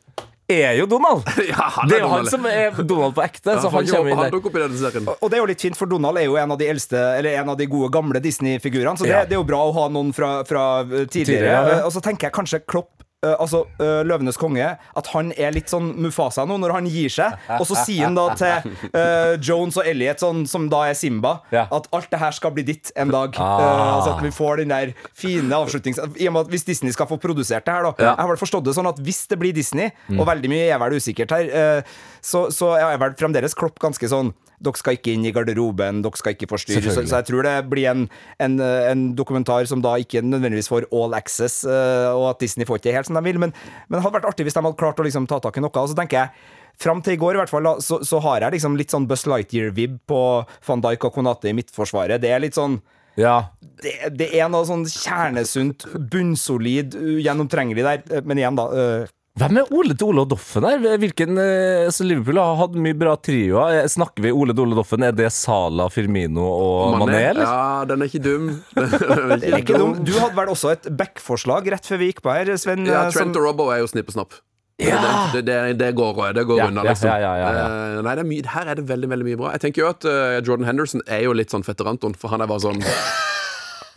[0.49, 1.23] er jo Donald!
[1.49, 3.53] Ja, han Det er jo han som er Donald på ekte.
[3.55, 5.15] Ja, Så han kommer inn der.
[5.19, 7.39] og det er jo litt fint, for Donald er jo en av de eldste Eller
[7.41, 8.97] en av de gode, gamle Disney-figurene.
[8.97, 9.23] Så det, Ja.
[9.25, 11.07] det er jo bra å ha noen fra, fra tidligere.
[11.07, 11.77] Tidligere, ja.
[11.79, 12.91] Eh, Og så tenker jeg kanskje Klopp
[13.23, 17.09] eh, altså uh, Løvenes konge, at han er litt sånn Mufasa nå, når han gir
[17.13, 17.37] seg.
[17.57, 21.37] Og så sier han da til uh, Jones og Elliot, sånn, som da er Simba,
[21.53, 21.65] Ja.
[21.71, 23.35] at alt det her skal bli ditt en dag.
[23.41, 23.97] Ah.
[23.97, 26.01] Altså at vi får den der fine avslutnings...
[26.19, 27.93] I og med at Hvis Disney skal få produsert det her, da.
[27.97, 28.13] Ja.
[28.13, 28.17] Mm.
[28.17, 30.81] Jeg har vel forstått det sånn at hvis det blir Disney, og veldig mye er
[30.83, 31.85] vel usikkert her,
[32.23, 34.33] så, så er vel fremdeles Klopp ganske sånn
[34.63, 36.87] dere skal ikke inn i garderoben, dere skal ikke forstyrre.
[36.95, 38.07] Så, så jeg tror det blir en,
[38.39, 42.79] en, en dokumentar som da ikke nødvendigvis får all access, eh, og at Disney får
[42.81, 43.39] ikke helt som de vil.
[43.43, 43.51] Men,
[43.87, 45.73] men det hadde vært artig hvis de hadde klart å liksom ta tak i noe.
[45.83, 48.55] Og så tenker jeg Fram til i går i hvert fall, så, så har jeg
[48.55, 50.21] liksom litt sånn Buzz Lightyear-vib på
[50.65, 52.17] van Dijk og Konate i Midtforsvaret.
[52.23, 52.79] Det er litt sånn
[53.21, 53.35] Ja.
[53.83, 58.01] det, det er noe sånn kjernesunt, bunnsolid, gjennomtrengelig der.
[58.09, 58.65] Eh, Men igjen, da.
[58.73, 60.83] eh, Hvem er Ole til Ole og Doffen her?
[61.01, 63.79] Hvilken, eh, så Liverpool har hatt mye bra trioer.
[63.79, 65.01] Eh, Snakker vi Ole til Ole Doffen?
[65.07, 67.41] Er det Sala, Firmino og Mané, eller?
[67.49, 68.51] Ja, den er ikke dum.
[68.77, 69.95] Er er ikke dum.
[70.05, 72.85] Du hadde vel også et back-forslag rett før vi gikk på her, Sven?
[72.85, 74.37] Ja, eh, Trent som- og Robbo er jo snipp og snapp.
[74.81, 75.01] Ja!
[75.33, 77.09] Det, det, det, det går, det går Ja, unna, liksom.
[77.09, 77.65] ja, ja, ja, ja.
[77.97, 79.51] Eh, nei, det er mye, her er det veldig veldig mye bra.
[79.57, 82.49] Jeg tenker jo at uh, Jordan Henderson er jo litt sånn fetteranton, for han er
[82.53, 82.81] bare sånn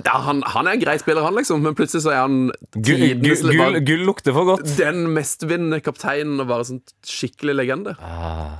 [0.05, 3.07] ja, han, han er en grei spiller, han, liksom, men plutselig så er han Gull,
[3.23, 4.69] gull, gull, lukter for godt.
[4.77, 7.97] den mestvinnende kapteinen og bare sånn skikkelig legende.
[8.05, 8.59] Ah.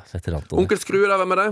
[0.57, 1.49] Onkel Skrue, da, hvem er det?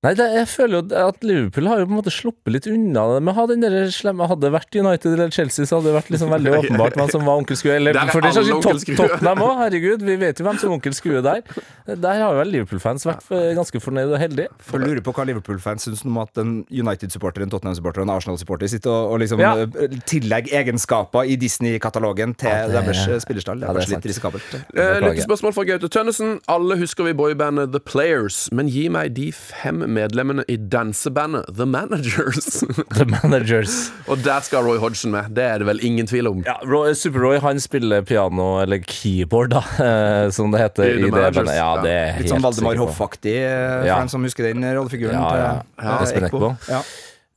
[0.00, 3.02] Nei, det, jeg føler jo at Liverpool har jo på en måte sluppet litt unna
[3.12, 5.90] det med å ha den der slemme Hadde det vært United eller Chelsea, så hadde
[5.90, 7.74] det vært liksom veldig åpenbart hvem som var onkel Skrue.
[7.76, 10.00] Eller Der er for det er skyld Tot- Tottenham òg, herregud.
[10.08, 11.42] Vi vet jo hvem som er onkel Skrue der.
[11.90, 14.48] Der har jo vel Liverpool-fans vært eh, ganske fornøyd og heldige.
[14.70, 18.72] For lurer på hva Liverpool-fans syns om at en United-supporter, en Tottenham-supporter og en Arsenal-supporter
[18.72, 19.52] sitter og, og liksom Ja.
[19.68, 23.60] eh, tillegger egenskaper i Disney-katalogen til Ja, det- deres spillestall, spillerstall.
[23.60, 24.00] Det ja, er det er kanskje sant.
[24.00, 24.56] litt risikabelt.
[24.72, 25.04] Eh.
[25.10, 26.34] Lyttespørsmål fra Gaute Tønnesen.
[26.56, 31.66] Alle husker vi boybandet The Players, men gi meg de fem medlemmene i dansebandet The
[31.68, 32.62] Managers.
[32.96, 33.74] The Managers.
[34.10, 35.30] Og der skal Roy Hodgson med.
[35.36, 36.40] Det er det vel ingen tvil om.
[36.46, 40.88] Ja, Roy, Super-Roy han spiller piano, eller keyboard, da, eh, som det heter.
[40.88, 41.82] I The i Managers, Det Ja, ja.
[41.84, 42.80] det er Litt sånn Valdemar.
[42.84, 43.98] Hoff-aktig, eh, for Ja.
[44.00, 45.14] dem som husker den rollefiguren.
[45.18, 45.52] Ja, ja.
[45.62, 46.56] til- Ja, Espen Eckbo.
[46.68, 46.82] Ja.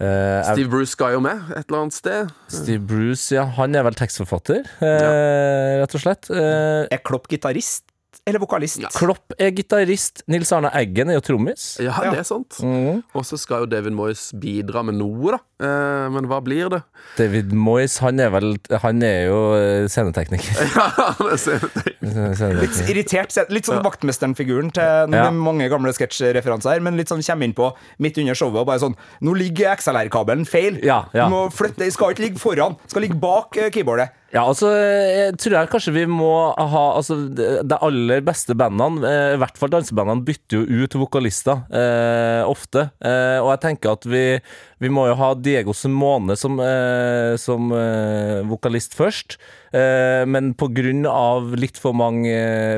[0.03, 2.31] Eh, Steve Bruce skal jo med et eller annet sted.
[2.51, 3.45] Steve Bruce, ja.
[3.55, 5.79] Han er vel tekstforfatter, ja.
[5.83, 6.29] rett og slett.
[6.33, 7.83] Eh, Er Klopp gitarist
[8.25, 8.79] eller vokalist?
[8.79, 8.87] Ja.
[8.95, 10.21] Klopp er gitarist.
[10.31, 11.77] Nils Arne Eggen er jo trommis.
[11.83, 12.11] Ja, Ja.
[12.13, 12.55] det er sant.
[12.63, 13.01] Mm.
[13.13, 15.39] Og så skal jo David Moyes bidra med noe, da.
[15.63, 16.81] Eh, men hva blir det?
[17.17, 20.55] David Moyes, han er vel Han er jo eh, scenetekniker.
[20.75, 20.87] Ja,
[21.19, 22.59] han er scenetekniker.
[22.63, 25.29] Litt irritert, litt sånn vaktmesteren-figuren til Ja.
[25.31, 28.79] mange gamle sketsjreferanser her, men litt sånn kommer inn på midt under showet og bare
[28.83, 30.79] sånn Nå ligger XLR-kabelen feil.
[30.83, 31.27] Ja, ja.
[31.27, 34.09] Du må flytte, skal ikke ligge foran, skal ligge bak eh, keyboardet.
[34.33, 39.33] Ja, altså, jeg tror jeg kanskje vi må ha Altså, de aller beste bandene, eh,
[39.35, 42.87] i hvert fall dansebandene, bytter jo ut vokalister eh, ofte.
[43.05, 44.23] Eh, og jeg tenker at vi,
[44.81, 49.37] vi må jo ha Diego Simone som, eh, som eh, vokalist først.
[49.69, 52.33] Eh, men på grunn av litt for mange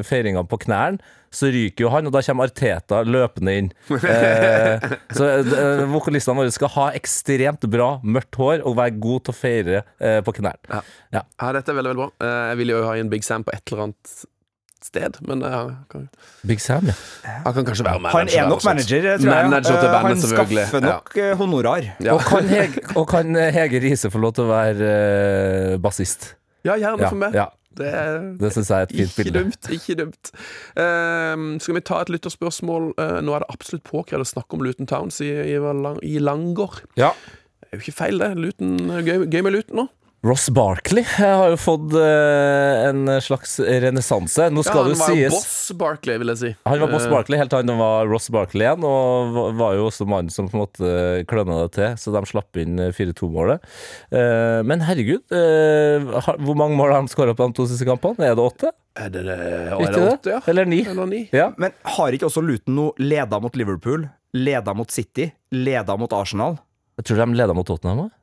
[0.07, 0.99] feiringer på knærne,
[1.35, 3.67] så ryker jo han, og da kommer Arteta løpende inn.
[3.91, 4.85] Eh,
[5.17, 9.37] så eh, vokalistene våre skal ha ekstremt bra mørkt hår og være gode til å
[9.39, 10.69] feire eh, på knærne.
[10.71, 10.79] Ja.
[11.19, 11.25] Ja.
[11.41, 12.13] Ja, dette er veldig, veldig bra.
[12.23, 14.15] Eh, jeg vil jo ha inn Big Sam på et eller annet
[14.85, 16.07] sted, men eh, kan,
[16.45, 16.95] Big Sam, ja.
[17.25, 18.19] han kan kanskje være manager.
[18.21, 19.49] Han er nok manager, tror jeg.
[19.49, 21.29] Manager til Eh, bandet, han skaffer nok ja.
[21.41, 21.87] honorar.
[22.05, 22.15] Ja.
[22.15, 26.35] Og, kan Hege, og kan Hege Riise få lov til å være eh, bassist?
[26.65, 27.33] Ja, gjerne Ja, for meg.
[27.37, 29.39] ja, Det er det syns jeg er et fint bilde.
[29.39, 29.69] dumt.
[29.75, 30.31] Ikke dumt.
[30.79, 32.93] Ehm, skal vi ta et lytterspørsmål?
[32.99, 35.59] Uh, nå er det absolutt påkrevd å snakke om Luton Towns i, i,
[36.07, 36.83] i Langård.
[36.99, 37.11] Ja.
[37.59, 38.31] Det er jo ikke feil, det.
[38.39, 39.87] Luton, gøy, gøy med Luton nå.
[40.25, 44.47] Ross Barkley har jo fått eh, en slags renessanse.
[44.49, 46.49] Nå skal ja, han var jo boss Barkley, vil jeg si.
[46.65, 49.83] Han var Boss Eh, Barkley helt til han var Ross Barkley igjen, og var jo
[49.91, 50.95] også mannen som på en måte
[51.29, 53.69] kløna det til, så de slapp inn eh, 4-2-målet.
[54.09, 56.09] Eh, Men herregud, eh,
[56.41, 58.25] hvor mange mål har de skåra på de to siste kampene?
[58.25, 58.73] Er det åtte?
[58.97, 59.25] Er det?
[59.29, 60.09] Er det det?
[60.15, 60.41] åtte, ja?
[60.49, 60.81] Eller ni?
[60.89, 61.21] Eller ni?
[61.35, 61.51] Ja.
[61.61, 66.57] Men har ikke også Luton noe leda mot Liverpool, leda mot City, leda mot Arsenal?
[66.97, 68.13] Jeg tror de leda mot Tottenham òg.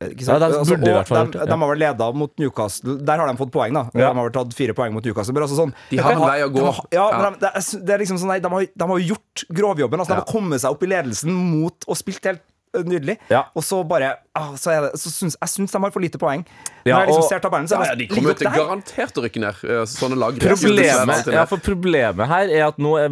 [0.00, 2.94] Ja, de burde i hvert fall de, de har vel leda mot Newcastle.
[3.04, 3.82] Der har de fått poeng, da.
[3.92, 4.08] Ja.
[4.08, 5.34] De har vel tatt fire poeng mot Newcastle.
[5.36, 6.62] Men altså sånn, De har en vei å gå.
[6.64, 7.30] De ja, Ja.
[7.36, 10.00] de, det, er, liksom sånn nei, de, har, de har jo gjort grovjobben.
[10.00, 10.22] Altså, Ja.
[10.22, 12.40] De har kommet seg opp i ledelsen mot og spilt helt
[12.72, 13.18] øh, nydelig.
[13.28, 13.44] Ja.
[13.52, 16.16] Og så bare ah, så er det, så syns, Jeg syns de har for lite
[16.22, 16.46] poeng.
[16.86, 19.12] Ja, Når jeg liksom og- ser tabellen, så Ja, er ja, de kommer til garantert
[19.20, 19.64] å rykke ned.
[19.68, 20.32] eh, Sånne lag.
[20.40, 23.10] Problemet, ja, for problemet her er at nå er,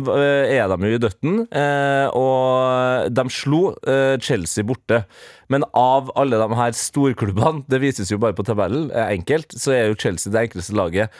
[0.57, 5.05] er de jo i døtten, eh, og de slo eh, Chelsea borte.
[5.49, 9.87] Men av alle de her storklubbene, det vises jo bare på tabellen, enkelt, så er
[9.91, 11.15] jo Chelsea det enkleste laget.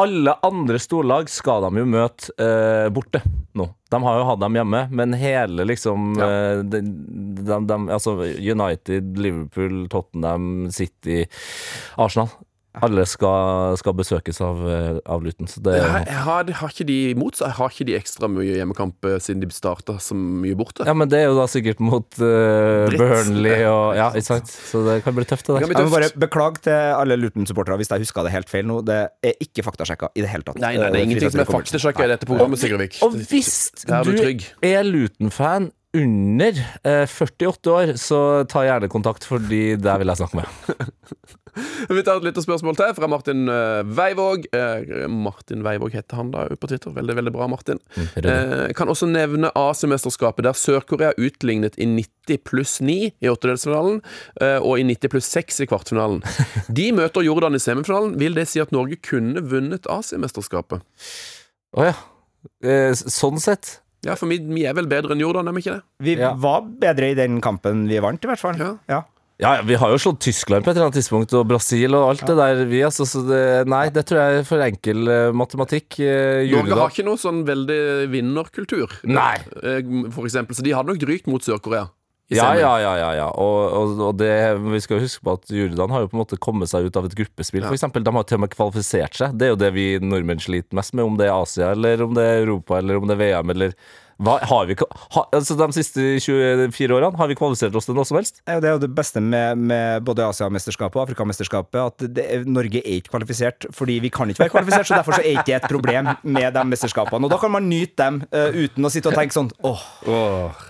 [0.00, 3.20] Alle andre storlag skal de jo møte eh, borte
[3.54, 3.68] nå.
[3.94, 6.26] De har jo hatt dem hjemme, men hele liksom Ja.
[6.26, 11.20] eh, de, de, de, Altså United, Liverpool, Tottenham, City,
[11.94, 12.32] Arsenal.
[12.82, 15.46] Alle skal, skal besøkes av, eh, av Luton.
[15.50, 19.06] Så det jeg har, har ikke de imot seg Har ikke de ekstra mye hjemmekamp
[19.06, 20.86] eh, siden de starta så mye borte?
[20.88, 24.50] Ja, men det er jo da sikkert mot uh, Burnley og Ja, ikke sant?
[24.50, 27.92] Så det kan bli tøft, det Det Jeg må bare beklage til alle Luton-supportere hvis
[27.94, 28.80] jeg huska det helt feil nå.
[28.86, 28.98] Det
[29.30, 30.58] er ikke faktasjekka i det hele tatt.
[30.58, 32.98] Nei, nei, det er ingenting som er faktasjekka i dette programmet, Sigurdvik.
[33.06, 33.54] Og hvis
[33.86, 38.18] du du er Luton-fan under eh, 48 år, så
[38.50, 41.34] ta gjerne kontakt, fordi der vil jeg snakke med.
[41.94, 44.48] Vi tar et lytterspørsmål til fra Martin eh, Veivåg.
[44.56, 46.90] Eh, Martin Veivåg heter han da på Twitter.
[46.96, 47.78] Veldig, veldig bra, Martin.
[47.94, 54.00] Eh, kan også nevne Asia-mesterskapet, der Sør-Korea utlignet i 90 pluss 9 i åttedelsfinalen,
[54.42, 56.24] eh, og i 90 pluss 6 i kvartfinalen.
[56.80, 58.18] De møter Jordan i semifinalen.
[58.18, 60.82] Vil det si at Norge kunne vunnet Asia-mesterskapet?
[61.78, 61.94] Å ja.
[62.66, 63.78] Eh, sånn sett.
[64.04, 65.82] Ja, for vi, vi er vel bedre enn Jordan, er vi ikke det?
[66.04, 66.34] Vi Ja.
[66.34, 68.56] var bedre i den kampen vi vant, i hvert fall.
[68.60, 68.74] Ja.
[68.88, 69.02] Ja.
[69.42, 72.04] Ja, ja, vi har jo slått Tyskland på et eller annet tidspunkt, og Brasil og
[72.12, 73.02] alt det der, vi, altså.
[73.02, 75.96] Så det, nei, det tror jeg er for enkel eh, matematikk.
[75.98, 77.80] Eh, Norge har ikke noe sånn veldig
[78.12, 79.34] vinnerkultur, Nei.
[79.64, 79.82] eh,
[80.14, 80.54] for eksempel.
[80.54, 81.88] Så de hadde nok rykt mot Sør-Korea.
[82.32, 83.26] Ja, ja, ja, ja, ja.
[83.36, 84.30] Og, og, og det,
[84.64, 87.04] vi skal huske på at Jordan har jo på en måte kommet seg ut av
[87.10, 87.68] et gruppespill, Ja.
[87.68, 88.02] for eksempel.
[88.06, 89.34] De har til og med kvalifisert seg.
[89.36, 92.14] Det er jo det vi nordmenn sliter mest med, om det er Asia, eller om
[92.16, 93.76] det er Europa, eller om det er VM, eller
[94.22, 98.04] Hva, har vi, ha, altså De siste 24 årene har vi kvalifisert oss til noe
[98.06, 98.40] som helst?
[98.44, 102.14] Det er jo- det er jo det beste med, med både Asiamesterskapet og Afrikamesterskapet, at
[102.14, 105.34] det, Norge er ikke kvalifisert fordi vi kan ikke være kvalifisert, så derfor så er
[105.38, 107.24] ikke det et problem med de mesterskapene.
[107.24, 109.82] Og da kan man nyte dem uh, uten å sitte og tenke sånn åh,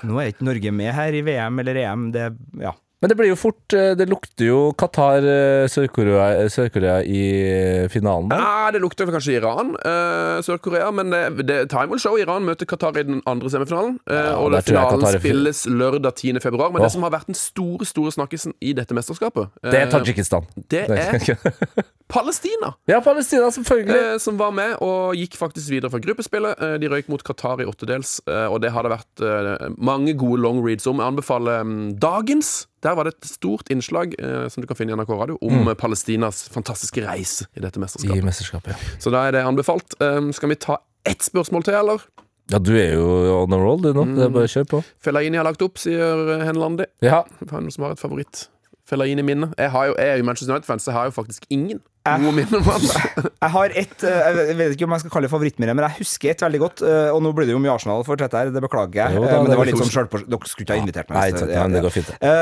[0.04, 2.08] nå er ikke Norge med her i VM eller EM.
[2.14, 2.30] Det,
[2.62, 2.72] ja.
[3.04, 7.88] Men det blir jo fort eh, Det lukter jo Qatar, eh, Sør-Korea Sør-Korea i eh,
[7.92, 8.40] finalen der.
[8.40, 11.12] Ja, Det lukter kanskje Iran, eh, Sør-Korea, men
[11.44, 12.16] det, time will show.
[12.16, 13.98] Iran møter Qatar i den andre semifinalen.
[14.08, 16.40] Ja, og finalen spilles lørdag 10.
[16.40, 16.72] februar.
[16.72, 16.86] Men Åh.
[16.88, 20.48] det som har vært den store store snakkisen i dette mesterskapet, eh, Det er Tadsjikistan.
[20.72, 21.36] det er
[22.14, 22.74] Palestina.
[22.88, 24.14] Ja, Palestina, selvfølgelig.
[24.14, 26.60] eh, som var med og gikk faktisk videre fra gruppespillet.
[26.60, 30.14] Eh, de røyk mot Qatar i åttedels, eh, og det har det vært eh, mange
[30.16, 31.00] gode long reads om.
[31.00, 32.66] Jeg anbefaler mm, dagens.
[32.84, 35.62] Der var det et stort innslag eh, som du kan finne i NRK Radio om
[35.64, 35.74] mm.
[35.80, 38.20] Palestinas fantastiske reis i dette mesterskapet.
[38.20, 38.74] I mesterskapet.
[38.76, 38.98] ja.
[39.00, 39.96] Så da er det anbefalt.
[40.04, 42.04] Um, skal vi ta ett spørsmål til, eller?
[42.52, 43.04] Ja, du er jo
[43.40, 44.04] on a roll, du nå.
[44.18, 44.82] Det er bare å kjøre på.
[45.04, 46.84] Fellaini har lagt opp, sier eh, Henlandi.
[47.04, 47.22] Ja.
[47.40, 48.50] Er noen som har et favoritt?
[48.84, 49.48] Fellaini-minne.
[49.56, 52.58] Jeg, jo- jeg er jo Manchester United-fan, så jeg har jo faktisk ingen gode minner
[52.60, 52.82] om han.
[53.44, 56.02] Jeg har et eh, Jeg vet ikke om jeg skal kalle det favorittminne, men jeg
[56.02, 56.82] husker et veldig godt.
[56.84, 59.16] eh, Og nå blir det jo mye Arsenal for dette her, det beklager jeg.
[59.16, 60.20] Jo da, eh, men det det var litt sånn sjølpå...
[60.28, 61.16] Dere skulle ikke ha invitert meg.
[61.16, 62.10] Nei, det, ja, det går fint.
[62.12, 62.34] det.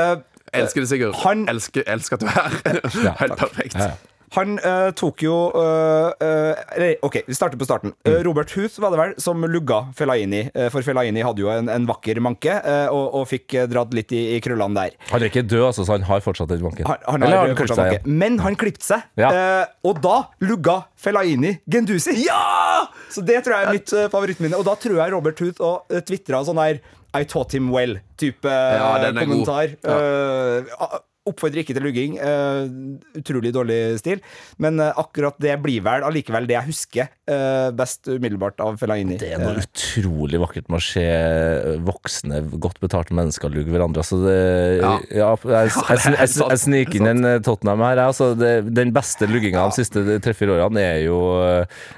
[0.53, 1.15] Elsker det, Sigurd.
[1.25, 2.81] Han- elsker, elsker at du er her.
[3.23, 3.75] Helt perfekt.
[3.79, 4.01] Ja, ja.
[4.33, 7.91] Han uh, tok jo uh, uh, OK, vi starter på starten.
[8.01, 10.39] Eh, Robert Huth var det vel som lugga Fellaini.
[10.57, 12.55] eh, for Fellaini hadde jo en, en vakker manke,
[12.89, 14.95] og, og fikk dratt litt i, i krøllene der.
[15.11, 16.89] Han er ikke død, altså, så han har fortsatt den manken.
[16.89, 18.01] Han, han Eller har har han fortsatt seg manke.
[18.01, 18.17] igjen?
[18.23, 19.29] Men han klippet seg, Ja.
[19.37, 22.17] eh, og da lugga Fellaini Gendusi.
[22.25, 22.87] Ja!
[23.13, 24.57] Så det tror jeg er mitt favorittminne.
[24.57, 26.81] Og da tror jeg Robert Huth og uh, tvitra sånn her
[27.15, 29.45] I taught him well-type Ja, den er god.
[31.23, 32.15] Oppfordrer ikke til lugging.
[32.19, 32.67] Uh,
[33.15, 34.19] utrolig dårlig stil.
[34.59, 39.15] Men uh, akkurat det blir vel allikevel det jeg husker uh, best umiddelbart av Fellaini.
[39.21, 41.05] Det er noe utrolig vakkert med å se
[41.87, 44.03] voksne, godt betalte mennesker lugge hverandre.
[44.03, 44.35] Altså det,
[44.81, 44.91] ja.
[45.15, 45.29] Ja.
[45.39, 48.03] jeg, jeg, jeg, det er helt jeg, sniker inn en Tottenham her.
[48.09, 51.21] Altså det, den beste lugginga de siste tre-fire årene er jo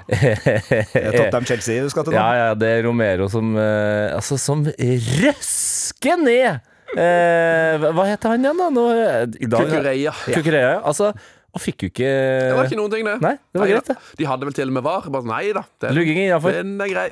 [0.06, 2.22] Tottenham-Chelsea du skal til nå?
[2.22, 6.75] Ja, ja, det er Romero som Altså, som røsker ned!
[6.94, 8.68] Eh, hva- heter han igjen, da?
[8.70, 10.12] Nå, eh, i dag, Kukureya.
[10.30, 10.80] Kukureya, ja.
[10.86, 11.10] Altså,
[11.56, 13.16] og fikk jo ikke Det var ikke noen ting, det.
[13.24, 13.96] Nei, det var Nei greit, det.
[14.20, 15.08] De hadde vel til og med var.
[15.10, 15.62] Bare, nei da.
[15.82, 16.52] Den, Lugging innenfor.
[16.52, 17.08] den er grei.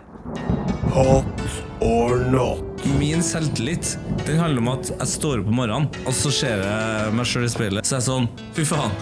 [0.95, 1.25] Hot
[1.83, 2.63] or not?
[3.01, 7.13] Min selvtillit den handler om at jeg står opp om morgenen, og så ser jeg
[7.17, 7.85] meg sjøl i speilet.
[7.89, 8.95] Så er jeg sånn Fy faen.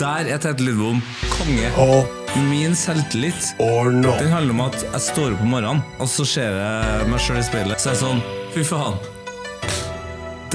[0.00, 1.02] Der er Tete Lidbom
[1.36, 1.68] konge.
[1.76, 2.20] Hot.
[2.50, 4.18] Min selvtillit or not?
[4.18, 7.38] den handler om at jeg står opp om morgenen, og så ser jeg meg sjøl
[7.38, 7.78] i speilet.
[7.78, 8.98] Så er jeg sånn Fy faen.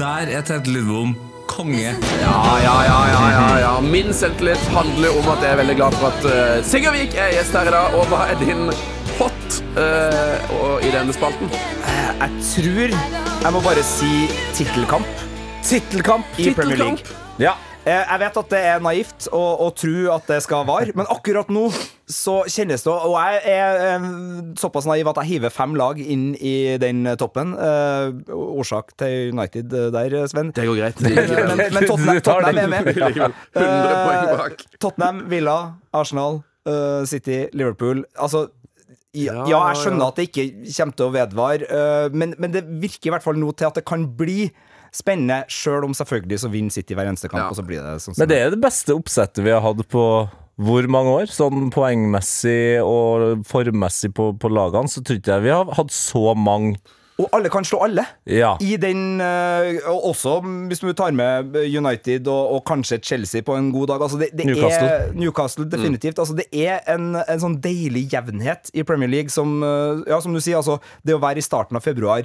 [0.00, 1.10] Der er Tete Lidbom
[1.46, 1.90] konge.
[2.20, 3.80] Ja, ja, ja, ja, ja, ja.
[3.80, 7.34] Min selvtillit handler om at jeg er veldig glad for at uh, Sigurd Vik er
[7.34, 7.96] gjest her i dag.
[7.98, 8.70] Og hva er din
[9.18, 11.52] hot uh, i denne spalten?
[12.16, 12.96] Jeg tror
[13.44, 14.24] jeg må bare si
[14.56, 15.26] tittelkamp
[15.68, 17.20] Tittelkamp i Premier League.
[17.36, 17.58] Ja.
[17.88, 21.08] Eh, Jeg vet at det er naivt å, å tro at det skal vare, men
[21.08, 21.62] akkurat nå
[22.10, 24.04] så kjennes det Og jeg er eh,
[24.60, 27.54] såpass naiv at jeg hiver fem lag inn i den toppen.
[27.56, 30.52] Eh, årsak til United der, Sven.
[30.56, 31.00] Det går greit.
[31.06, 32.90] Men, men, men Tottenham, Tottenham er med.
[33.00, 34.56] Likevel 100 poeng bak.
[34.68, 35.58] Eh, Tottenham, Villa,
[35.96, 38.04] Arsenal, eh, City, Liverpool.
[38.20, 38.48] Altså
[39.16, 40.10] ja, Ja, ja, jeg skjønner ja.
[40.12, 40.44] at det ikke
[40.76, 41.80] kommer til å vedvare,
[42.14, 44.44] men, men det virker i hvert fall nå til at det kan bli
[44.94, 47.44] spennende, sjøl om selvfølgelig så vinner City hver eneste kamp.
[47.44, 47.48] Ja.
[47.52, 50.04] Og så blir det sånn Men det er det beste oppsettet vi har hatt på
[50.60, 51.28] hvor mange år?
[51.32, 56.34] Sånn poengmessig og formmessig på, på lagene, så tror ikke jeg vi har hatt så
[56.36, 56.76] mange
[57.20, 58.04] Og alle kan slå alle.
[58.28, 58.54] Ja.
[58.64, 60.38] I den, eh, og også
[60.70, 64.04] hvis du tar med United og, og kanskje Chelsea på en god dag.
[64.06, 64.88] Altså det, det Newcastle.
[64.88, 66.18] Er, Newcastle, definitivt.
[66.18, 70.32] Altså det er en, en sånn deilig jevnhet i Premier League som eh, Ja, som
[70.32, 72.24] du sier, altså det å være i starten av februar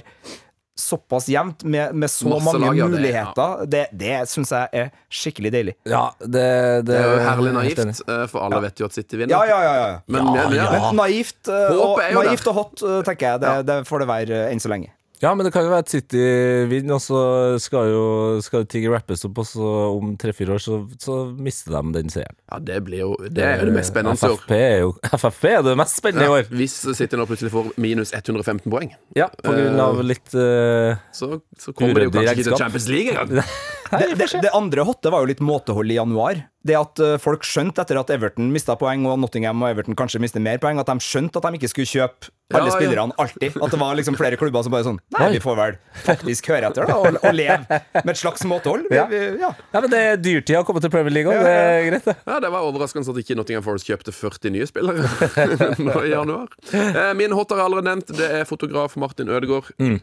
[0.75, 4.69] såpass jevnt med, med så Masse mange lag, ja, det- muligheter, det, det syns jeg
[4.73, 5.75] er skikkelig deilig.
[5.88, 6.43] Ja, det,
[6.89, 9.31] Det er jo herlig naivt, eh, for alle vet jo at City vinner.
[9.31, 9.75] Ja, ja, ja.
[9.88, 9.99] ja.
[10.07, 13.41] Men, men, ja, Men naivt, eh, og, naivt og hot, eh, tenker jeg.
[13.45, 13.61] Det, Ja.
[13.71, 14.91] det får det være enn så lenge.
[15.23, 16.19] Ja, men det kan jo være at City
[16.67, 17.19] vinner, og så
[17.63, 18.01] skal jo
[18.43, 22.12] skal jo ting rappes opp, og så om tre-fire år så, så mister de den
[22.12, 22.36] serien.
[22.51, 24.36] ja, det blir jo Det er jo det mest spennende i år.
[24.41, 24.89] FFP er jo
[25.21, 26.49] FFP er det mest spennende i Ja, år.
[26.51, 31.39] hvis City nå plutselig får minus 115 poeng, Ja, på grunn av litt uh, så,
[31.60, 32.60] så kommer de jo kanskje ikke til.
[32.65, 33.45] Champions League engang.
[33.86, 36.39] Det, det, det andre hotte var jo litt måtehold i januar.
[36.65, 40.19] Det at eh, folk skjønte etter at Everton mista poeng, og Nottingham og Everton kanskje
[40.23, 42.73] mister mer poeng, at de skjønte at de ikke skulle kjøpe alle Ja, ja.
[42.78, 43.56] spillerne alltid.
[43.62, 46.69] At det var liksom flere klubber som bare sånn Nei, vi får vel faktisk høre
[46.69, 48.86] etter, da, og, og leve med et slags måtehold.
[48.89, 49.06] Vi, Ja.
[49.10, 49.49] vi, ja.
[49.73, 51.41] Ja, men det er dyrtid å komme til Premier League òg.
[51.41, 52.17] Det er greit, det.
[52.25, 55.06] Ja, Det var overraskende at ikke Nottingham Forest kjøpte 40 nye spillere
[55.88, 56.49] nå i januar.
[56.73, 58.13] Eh, min hot har jeg allerede nevnt.
[58.17, 59.69] Det er fotograf Martin Ødegaard.
[59.82, 59.97] Eh,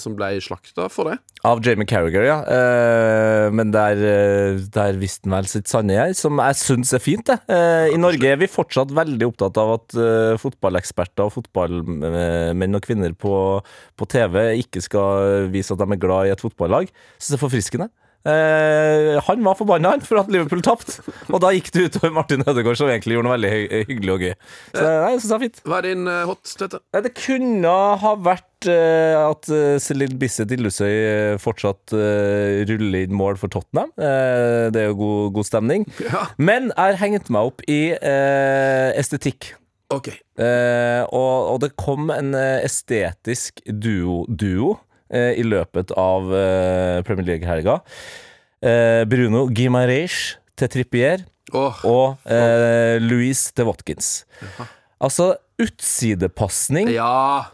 [0.00, 1.18] som ble slakta for det.
[1.46, 2.36] Av Jamie Carragher, ja.
[2.42, 7.02] Eh, men der, eh, der visste han vel sitt sanne jeg, som jeg syns er
[7.02, 7.26] fint.
[7.26, 7.38] Det.
[7.52, 12.82] Eh, I Norge er vi fortsatt veldig opptatt av at eh, fotballeksperter og fotballmenn og
[12.86, 13.36] -kvinner på,
[13.96, 16.90] på TV ikke skal vise at de er glad i et fotballag.
[17.18, 17.88] Syns det er forfriskende.
[18.26, 20.98] Eh, han var forbanna han for at Liverpool tapte,
[21.30, 24.24] og da gikk det utover Martin Ødegaard, som egentlig gjorde noe veldig hy hyggelig og
[24.24, 24.32] gøy.
[24.72, 25.60] Så nei, jeg synes det er fint.
[25.62, 26.82] Hva er din eh, hot, støtte?
[27.06, 29.48] Det kunne ha vært eh, at
[29.82, 33.92] Celine Bisset Dillesøy eh, fortsatt eh, ruller inn mål for Tottenham.
[33.98, 35.86] Eh, det er jo god, god stemning.
[36.06, 36.28] Ja.
[36.38, 39.54] Men jeg har hengt meg opp i eh, estetikk.
[39.92, 40.10] OK.
[40.12, 44.76] Eh, og, og det kom en eh, estetisk duo, duo
[45.10, 47.80] eh, i løpet av eh, Premier League-helga.
[48.66, 51.82] Eh, Bruno Gimareish til Trippier oh.
[51.86, 54.24] og eh, Louise til Watkins.
[54.96, 57.52] Altså, utsidepasning ja!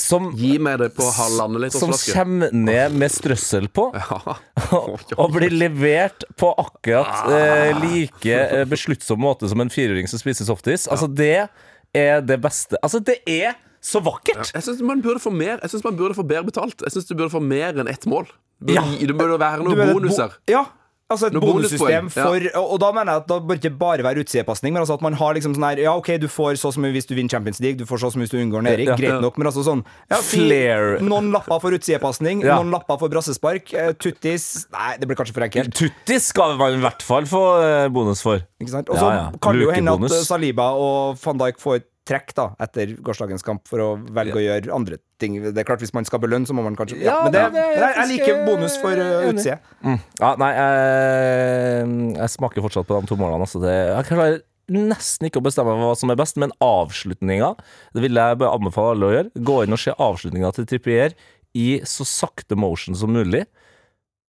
[0.00, 2.14] Som, Gi meg det på halvannen liters som flaske.
[2.16, 4.36] kommer ned med strøssel på, Ja.
[5.20, 10.48] og blir levert på akkurat eh, like eh, besluttsom måte som en fireåring som spiser
[10.48, 10.88] softis.
[10.90, 11.48] Altså, det
[11.96, 12.78] er det beste.
[12.82, 14.50] Altså, det er så vakkert!
[14.54, 16.82] Jeg syns man burde få mer Jeg synes man burde få bedre betalt.
[16.82, 18.26] Jeg synes du burde få mer enn ett mål.
[18.58, 18.82] Det Ja.
[18.82, 20.32] burde, det burde være noen bonuser.
[20.34, 20.50] bo-.
[20.50, 20.64] Ja.
[21.08, 24.04] Altså et Noe bonussystem for for Og da mener jeg at det bør ikke bare
[24.04, 26.68] være utsidepasning, men altså at man har liksom sånn her Ja, OK, du får så
[26.74, 28.66] som mye hvis du vinner Champions League, du får så som mye hvis du unngår
[28.66, 28.96] nedrykk, Ja.
[29.00, 29.20] greit Ja.
[29.24, 30.98] nok, men altså sånn ja, Flair.
[31.00, 32.58] Noen lapper for utsidepasning, Ja.
[32.60, 33.72] noen lapper for brassespark.
[33.72, 35.72] eh, Tuttis Nei, det blir kanskje for enkelt.
[35.74, 38.44] Tuttis skal man i hvert fall få eh, bonus for.
[38.60, 38.90] Ikke sant?
[38.90, 39.38] Og så Ja, ja.
[39.40, 43.68] kan det jo hende at Saliba og van Dijk får trekk da etter gårsdagens kamp
[43.68, 45.36] for å velge å gjøre andre ting.
[45.44, 47.42] Det er klart Hvis man skal belønne, så må man kanskje Ja, Ja, men det,
[47.52, 49.58] det- det er jeg, liker bonus for uh, enig.
[49.84, 49.98] Mm.
[50.22, 53.44] Ja, nei, jeg, jeg smaker fortsatt på de to målene.
[53.46, 57.54] Altså det, jeg klarer nesten ikke å bestemme hva som er best, men avslutninga
[57.96, 59.30] Det vil jeg anbefale alle å gjøre.
[59.48, 61.14] Gå inn og se avslutninga til Trippier
[61.56, 63.46] i så sakte motion som mulig.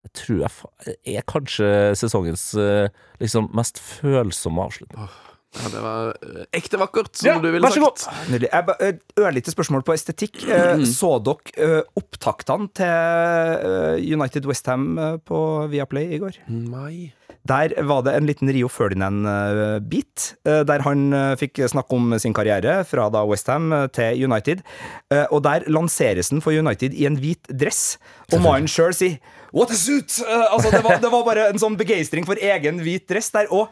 [0.08, 1.68] Jeg tror jeg er kanskje
[2.00, 2.88] sesongens eh,
[3.20, 5.10] liksom mest følsomme avslutning.
[5.58, 8.04] Ja, det var eh, ekte vakkert, som Ja, du ville sagt.
[8.30, 8.50] Nydelig.
[8.86, 10.44] Et ørlite spørsmål på estetikk.
[10.46, 14.92] Eh, Så dere eh, opptaktene til eh, United Westham
[15.26, 15.40] på
[15.72, 16.38] Viaplay i går?
[16.54, 17.14] Nei.
[17.50, 22.34] Der var det en liten Rio Ferdinand-bit, eh, der han eh, fikk snakke om sin
[22.36, 24.62] karriere fra da Westham til United.
[25.10, 27.98] Eh, Og der lanseres han for United i en hvit dress,
[28.34, 29.18] og mannen sjøl sier
[29.54, 30.22] 'what a suit'!
[30.22, 33.48] Eh, Altså, det, var, det var bare en sånn begeistring for egen hvit dress der.
[33.52, 33.70] Og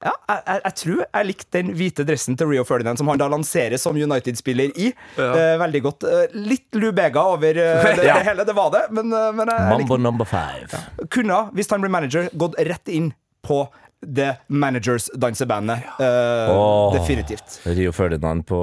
[0.00, 3.20] ja, jeg, jeg, jeg tror jeg likte den hvite dressen til Rio Ferdinand, som han
[3.20, 4.86] da lanseres som United-spiller i.
[5.20, 6.06] Eh, veldig godt.
[6.08, 8.16] Eh, litt Lubega over eh, det, Ja.
[8.20, 10.80] det hele, det var det, men, eh, men jeg, jeg likte Mambo number five.
[11.12, 13.12] kunne, hvis han blir manager, gått rett inn
[13.44, 13.60] på
[14.06, 15.84] The Managers dansebandet.
[16.00, 17.60] Uh, oh, Definitivt.
[17.64, 18.60] Rio Ferdinand på,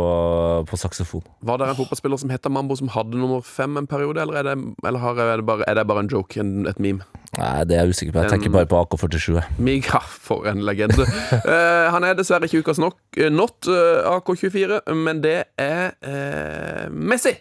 [0.70, 1.22] på saksofon.
[1.40, 4.50] Var det en fotballspiller som heter Mambo, som hadde nummer fem en periode, eller er
[4.50, 7.06] det, eller har, er det, bare, er det bare en joke, en, et meme?
[7.38, 8.24] Nei, det er jeg usikker på.
[8.26, 9.34] Jeg tenker bare på AK-47.
[9.36, 9.58] jeg.
[9.62, 11.06] Miga, for en legende.
[11.06, 16.88] uh, han er dessverre ikke ukas nok, eh, not uh, AK24, men det er eh,
[16.90, 17.36] Messi.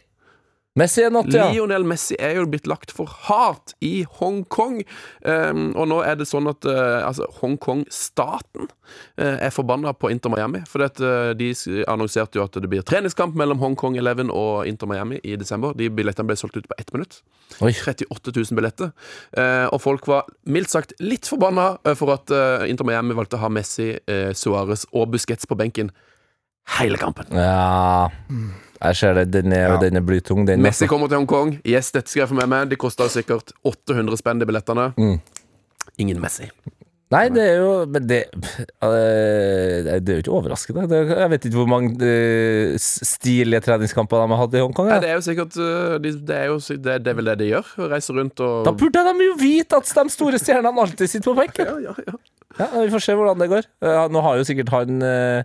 [0.77, 1.49] Messi er not, ja.
[1.49, 4.83] Lionel Messi er jo blitt lagt for hat i Hongkong.
[5.25, 10.35] Um, og nå er det sånn at uh, altså, Hongkong-staten uh, er forbanna på Inter
[10.35, 10.61] Miami.
[10.69, 11.49] For at, eh, de
[11.89, 15.73] annonserte jo at det blir treningskamp mellom Hongkong Eleven og Inter Miami i desember.
[15.79, 17.23] De billettene ble solgt ut på ett minutt.
[17.65, 17.73] Oi.
[17.73, 18.93] 38 000 billetter.
[19.33, 22.33] Eh, og folk var mildt sagt litt forbanna for at
[22.69, 23.95] Inter Miami valgte å ha Messi,
[24.37, 25.93] Suárez og Busquets på benken
[26.77, 27.33] hele kampen.
[27.33, 28.11] Ja
[28.81, 29.27] Jeg ser det.
[29.33, 29.77] Den er, Ja.
[29.81, 30.63] den er blytung, den.
[30.63, 31.61] Messi kommer til Hongkong.
[31.65, 32.69] Yes, dette skal jeg få med meg.
[32.71, 34.93] De kosta sikkert 800 spenn, de billettene.
[34.97, 35.21] Mm.
[35.99, 36.51] Ingen Messi.
[37.07, 38.25] Nei, det er jo Men det,
[38.83, 40.89] eh, det er jo ikke overraskende.
[40.91, 44.91] Jeg vet ikke hvor mange eh, stilige treningskamper de har hatt i Hongkong.
[44.91, 47.53] Nei, det er jo sikkert uh, det, er jo, det, det er vel det de
[47.53, 47.71] gjør.
[47.93, 51.39] Reiser rundt og Da burde de jo vite at de store stjernene alltid sitter på
[51.39, 51.71] benken!
[51.87, 52.19] ja, ja, ja.
[52.57, 53.67] Ja, Vi får se hvordan det går.
[53.85, 55.43] Eh, Nå har jo sikkert han eh,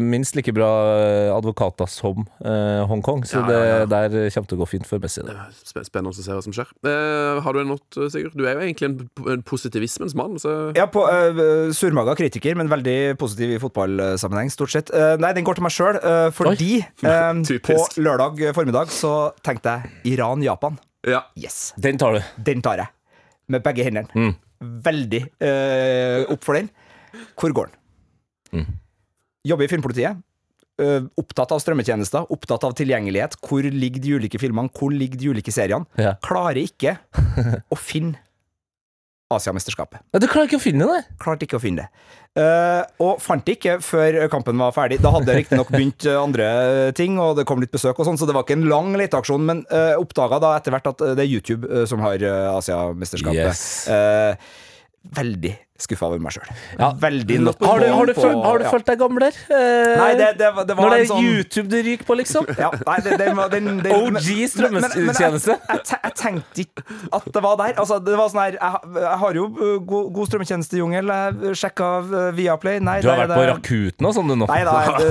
[0.00, 3.86] minst like bra eh, advokater som eh, Hongkong, så Ja, ja, ja.
[3.86, 5.20] det der kommer til å gå fint for Messi.
[5.26, 5.34] Det.
[5.84, 6.70] Spennende å se hva som skjer.
[6.88, 8.32] Eh, har du en not, Sigurd?
[8.38, 8.96] Du er jo egentlig en,
[9.34, 10.38] en positivismens mann.
[10.42, 11.04] Så Ja, på
[11.76, 14.90] surmaga kritiker, men veldig positiv i fotballsammenheng, stort sett.
[14.94, 16.00] Eh, nei, den går til meg sjøl,
[16.36, 20.80] fordi eh, på lørdag formiddag så tenkte jeg Iran-Japan.
[21.08, 21.24] ja.
[21.36, 22.20] Yes, Den tar du.
[22.42, 22.88] den tar jeg.
[23.52, 24.08] Med begge hendene.
[24.14, 24.34] Mm.
[24.84, 26.68] veldig eh, opp for den.
[27.36, 28.78] Hvor går den?
[29.48, 30.20] Jobber i Filmpolitiet.
[30.82, 33.36] eh, opptatt av strømmetjenester, opptatt av tilgjengelighet.
[33.44, 34.70] Hvor ligger de ulike filmene?
[34.72, 35.86] Hvor ligger de ulike seriene?
[36.00, 36.14] Ja.
[36.24, 36.96] Klarer ikke
[37.74, 38.18] å finne
[39.32, 40.02] Asiamesterskapet.
[40.12, 40.98] Ja, Du klarer ikke å finne det?
[41.22, 42.08] Klarte ikke å finne det.
[42.36, 44.98] Uh, og fant det ikke før kampen var ferdig.
[45.04, 46.46] Da hadde det riktignok begynt eh, andre
[46.96, 49.44] ting, og det kom litt besøk og sånn, så det var ikke en lang leteaksjon,
[49.48, 52.24] men uh, oppdaga da etter hvert at det er YouTube som har
[52.58, 53.40] Asiamesterskapet.
[53.52, 53.88] Yes.
[53.88, 54.36] Uh,
[55.16, 56.48] veldig skuffa over meg sjøl.
[56.78, 56.92] Ja.
[57.02, 58.70] Veldig not Har du, har du, på- følt, har du ja.
[58.72, 59.38] følt deg gammel der?
[59.50, 62.08] Eh, Nei, det, det, var- det var Når det en er sånn YouTube du ryker
[62.08, 62.46] på, liksom?
[62.64, 65.56] ja, nei, det, det, var- den, den, OG strømmetjeneste.
[65.58, 66.86] Jeg, jeg, jeg tenkte ikke
[67.18, 67.74] at det var der.
[67.82, 71.12] Altså, det var sånn her Jeg, jeg har jo god god, god strømmetjenestejungel.
[71.12, 72.80] Jeg sjekka uh, Viaplay.
[72.82, 74.48] Nei, Du har der vært på Rakuten og sånn, du nå?
[74.50, 75.08] Nei nei, det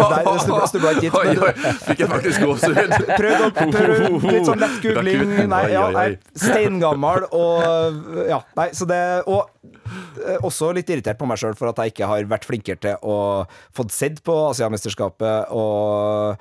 [0.72, 1.42] snubla- ikke hit.
[1.42, 2.96] Men- fikk jeg faktisk gåsehud.
[3.22, 5.36] Prøvd å prøvd litt sånn lett googling.
[5.52, 6.18] Nei, ja, jeg er
[6.48, 9.81] steingammal og Ja, nei, så det Og eh,
[10.42, 13.16] også litt irritert på meg sjøl for at jeg ikke har vært flinkere til å
[13.76, 16.36] fått sett på Asiamesterskapet og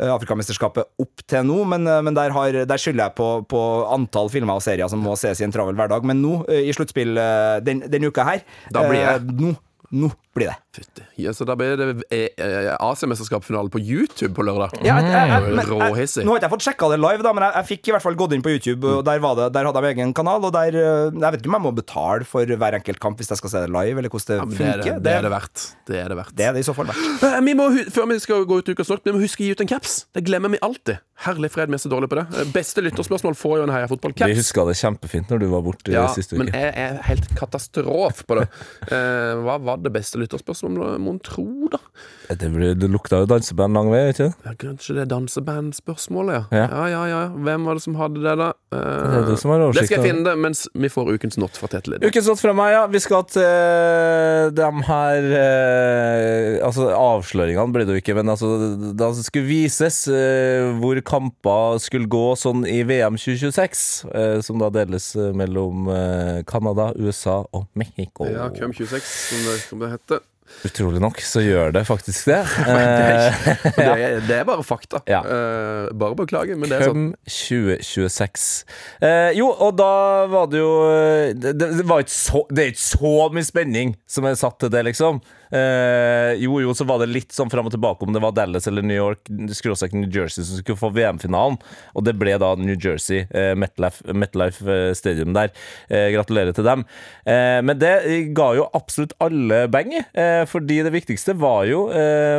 [0.00, 3.62] eh, Afrikamesterskapet opp til nå, men, eh, men der, har, der skylder jeg på, på
[3.94, 6.04] antall filmer og serier som må ses i en travel hverdag.
[6.08, 8.42] Men nå, eh, i sluttspill eh, den, denne uka her
[8.74, 9.54] Da blir jeg- eh, Nå,
[9.94, 10.58] nå blir det.
[10.74, 11.04] Fytti.
[11.22, 14.72] Ja, så da blir det eh, eh, Asiamesterskapsfinale på YouTube på lørdag.
[14.82, 16.24] Ja, jeg, jeg, jeg, men, Råhissig.
[16.26, 18.02] nå har ikke jeg fått sjekka det live, da, men jeg, jeg fikk i hvert
[18.02, 18.90] fall gått inn på YouTube.
[18.98, 20.42] Og der, var det, der hadde de egen kanal.
[20.48, 23.30] Og der, eh, jeg vet ikke om jeg må betale for hver enkelt kamp hvis
[23.30, 24.64] jeg skal se det live, eller hvordan det Ja, funker.
[24.64, 25.64] det, er det, det er det verdt.
[25.86, 26.34] Det er det verdt.
[26.42, 27.24] det er det i så fall verdt.
[27.46, 29.62] Vi må, før vi skal gå ut ukas lort, vi må huske å gi ut
[29.62, 29.98] en caps.
[30.16, 30.98] Det glemmer vi alltid.
[31.24, 32.44] Herlig fred, vi er så dårlige på det.
[32.50, 34.34] Beste lytterspørsmål får jo en Heia Fotball-caps.
[34.40, 38.40] huska det kjempefint når du var borte Ja, sist men jeg er helt katastrofe på
[38.40, 38.48] det.
[38.90, 41.80] Hva var det beste lytterspørsmålet, mon tro, da?
[42.24, 42.48] Det,
[42.80, 46.64] det lukta jo danseband lang vei, ikke Ja, Kanskje det er dansebandspørsmålet, ja.
[46.64, 46.86] Ja.
[46.88, 47.02] ja.
[47.10, 48.50] Ja, Hvem var det som hadde det, da?
[48.72, 51.68] Uh, Det som har det skal jeg finne det mens vi får ukens not fra
[51.68, 52.08] Tete Lidbom.
[52.08, 52.86] Ukens Not fra meg, ja.
[52.90, 58.48] Vi skal til uh, de her uh, Altså, avsløringene ble det jo ikke, men altså
[58.96, 60.04] det skulle vises
[60.80, 63.84] hvor kamper skulle gå sånn i VM 2026,
[64.14, 65.88] eh, som da deles mellom
[66.48, 68.28] Canada, USA og Mexico.
[68.30, 70.22] Ja, Cum 26, som det, som det heter.
[70.64, 72.40] Utrolig nok så gjør det faktisk det.
[72.64, 73.34] Eh,
[73.64, 75.00] Og det, er, det er bare fakta.
[75.10, 75.20] Ja.
[75.24, 77.06] Eh, bare beklager, men det er sånn.
[77.14, 78.46] Cum 2026.
[79.04, 79.90] Eh, jo, og da
[80.30, 80.72] var det jo
[81.34, 84.58] Det, det, det var ikke så Det er ikke så mye spenning som er satt
[84.62, 85.20] til det, liksom.
[85.54, 88.66] Eh, jo, jo, så var det litt sånn fram og tilbake om det var Dallas
[88.66, 91.60] eller New York skråstrek New Jersey som skulle få VM-finalen.
[91.94, 95.52] Og det ble da New Jersey, eh, MetLife, MetLife eh, Stadium der.
[95.88, 96.84] Eh, gratulerer til dem.
[97.22, 97.94] Eh, men det
[98.34, 101.84] ga jo absolutt alle bang eh, fordi det viktigste var jo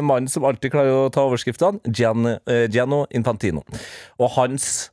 [0.05, 2.27] mannen som alltid klarer å ta overskriftene, Gian,
[2.71, 3.63] Gianno Infantino.
[4.19, 4.89] Og hans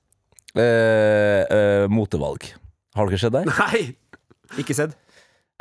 [1.93, 2.53] motevalg.
[2.97, 3.47] Har dere sett det?
[3.49, 3.85] Nei!
[4.61, 4.93] Ikke sett.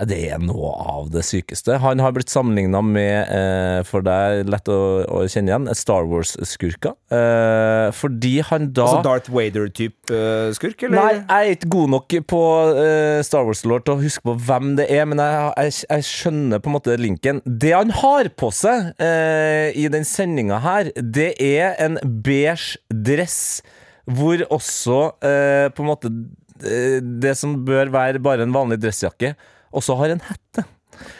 [0.01, 1.75] Det er noe av det sykeste.
[1.83, 6.95] Han har blitt sammenligna med, eh, for deg lett å, å kjenne igjen, Star Wars-skurker.
[7.13, 10.97] Eh, fordi han da Altså Darth Vader-type eh, skurk, eller?
[10.97, 12.41] Nei, jeg er ikke god nok på
[12.81, 16.63] eh, Star Wars-lord til å huske på hvem det er, men jeg, jeg, jeg skjønner
[16.63, 17.43] på en måte linken.
[17.45, 23.61] Det han har på seg eh, i den sendinga her, det er en beige dress
[24.09, 26.15] hvor også eh, på en måte
[26.61, 29.31] det som bør være bare en vanlig dressjakke,
[29.73, 30.67] også har en hette.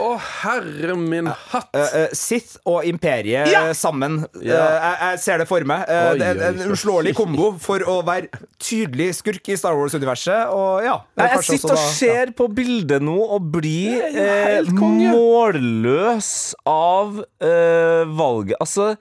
[0.04, 0.08] Å,
[0.44, 1.72] herre min hatt!
[1.74, 3.64] Uh, uh, Sith og Imperiet Ja!
[3.72, 4.20] eh, sammen.
[4.38, 4.58] Ja.
[4.60, 5.88] Eh, jeg, jeg ser det for meg.
[5.90, 8.30] Uh, Oi, det er oi, en så uslåelig kombo for å være
[8.62, 10.52] tydelig skurk i Star Wars-universet.
[10.54, 16.30] Og ja Nei, jeg sitter og da- ser på bildet nå og blir eh, målløs
[16.70, 18.60] av eh, valget.
[18.62, 18.92] Altså,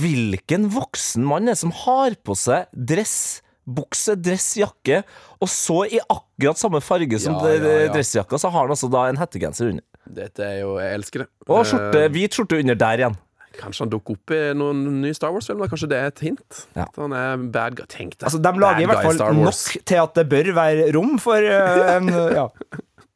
[0.00, 3.18] hvilken voksen mann er det som har på seg dress,
[3.66, 5.02] bukse, dress, jakke,
[5.40, 7.92] og så i akkurat samme farge som Ja, ja, ja.
[7.94, 9.84] dressjakka, så har han altså da en hettegenser under.
[10.10, 11.28] Dette er jo Jeg elsker det.
[11.48, 13.16] Og skjorte, hvit skjorte under der igjen.
[13.60, 15.68] kanskje han dukker opp i noen nye Star Wars-filmer?
[15.68, 16.60] Kanskje det er et hint?
[16.74, 16.86] Ja.
[16.88, 17.84] At han er bad guy.
[17.92, 18.26] Tenk deg.
[18.30, 21.96] Altså, De lager i hvert fall nok til at det bør være rom for uh,
[21.96, 22.08] en
[22.40, 22.48] Ja.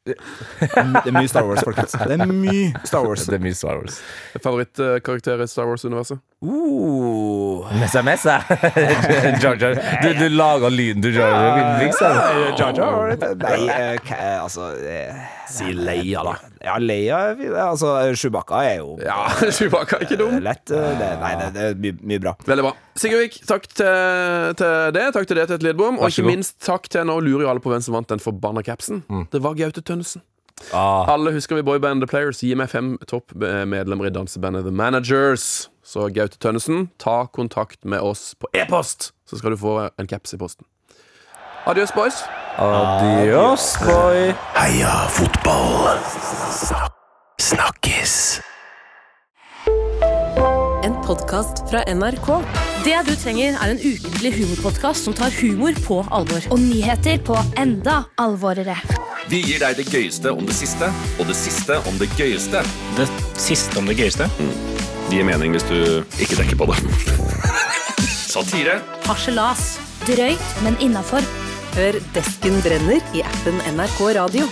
[0.05, 0.13] Det
[1.09, 1.95] er mye Star Wars, folkens.
[1.97, 3.23] Det er mye Star Wars.
[3.25, 3.95] Det er mye Star Wars.
[4.43, 6.19] Favorittkarakter i Star Wars-universet?
[6.43, 8.33] Uh, messa, messa.
[9.41, 9.77] Jar Jar.
[10.03, 11.31] Du, du laga lyden til Jar
[12.59, 15.15] Jar Jar Nei, eh, hva- altså eh,
[15.49, 16.33] Si Leia, da.
[16.65, 17.19] Ja, Leia
[17.65, 20.37] Altså, Chewbacca er jo Ja, Chewbacca er ikke dum.
[20.43, 20.69] lett.
[20.75, 22.35] eh, Det, nei, det, det er mye, mye bra.
[22.51, 22.73] Veldig bra.
[22.99, 25.05] Sigurdvik, takk til, til det.
[25.15, 25.97] Takk til det et Lidbom.
[26.03, 28.61] Og ikke minst takk til Nå lurer jo alle på hvem som vant den forbanna
[28.65, 29.01] capsen.
[29.33, 30.21] Det var Gaute Tønnesen.
[30.71, 32.39] Ah, Alle husker vi boybandet The Players.
[32.45, 35.65] Gi meg fem toppmedlemmer i dansebandet The Managers.
[35.85, 40.33] Så Gaute Tønnesen, ta kontakt med oss på e-post, så skal du få en caps
[40.33, 40.65] i posten.
[41.69, 42.23] Adios, boys.
[42.57, 44.31] Adios, boy.
[44.55, 45.99] Heia fotball!
[47.41, 48.15] Snakkes!
[50.85, 52.31] En podkast fra NRK.
[52.85, 56.49] Det du trenger, er en ukentlig humorpodkast som tar humor på alvor.
[56.49, 58.79] Og nyheter på enda alvorere.
[59.29, 62.65] Vi gir deg det gøyeste om det siste, og det siste om det gøyeste.
[62.97, 64.29] Det siste om det gøyeste.
[65.05, 65.77] Det gir mening hvis du
[66.21, 66.79] ikke tenker på det.
[68.35, 68.79] Satire.
[69.05, 69.75] Harselas.
[70.05, 71.25] Drøyt, men innafor.
[71.75, 74.47] Hør Desken brenner i appen NRK Radio.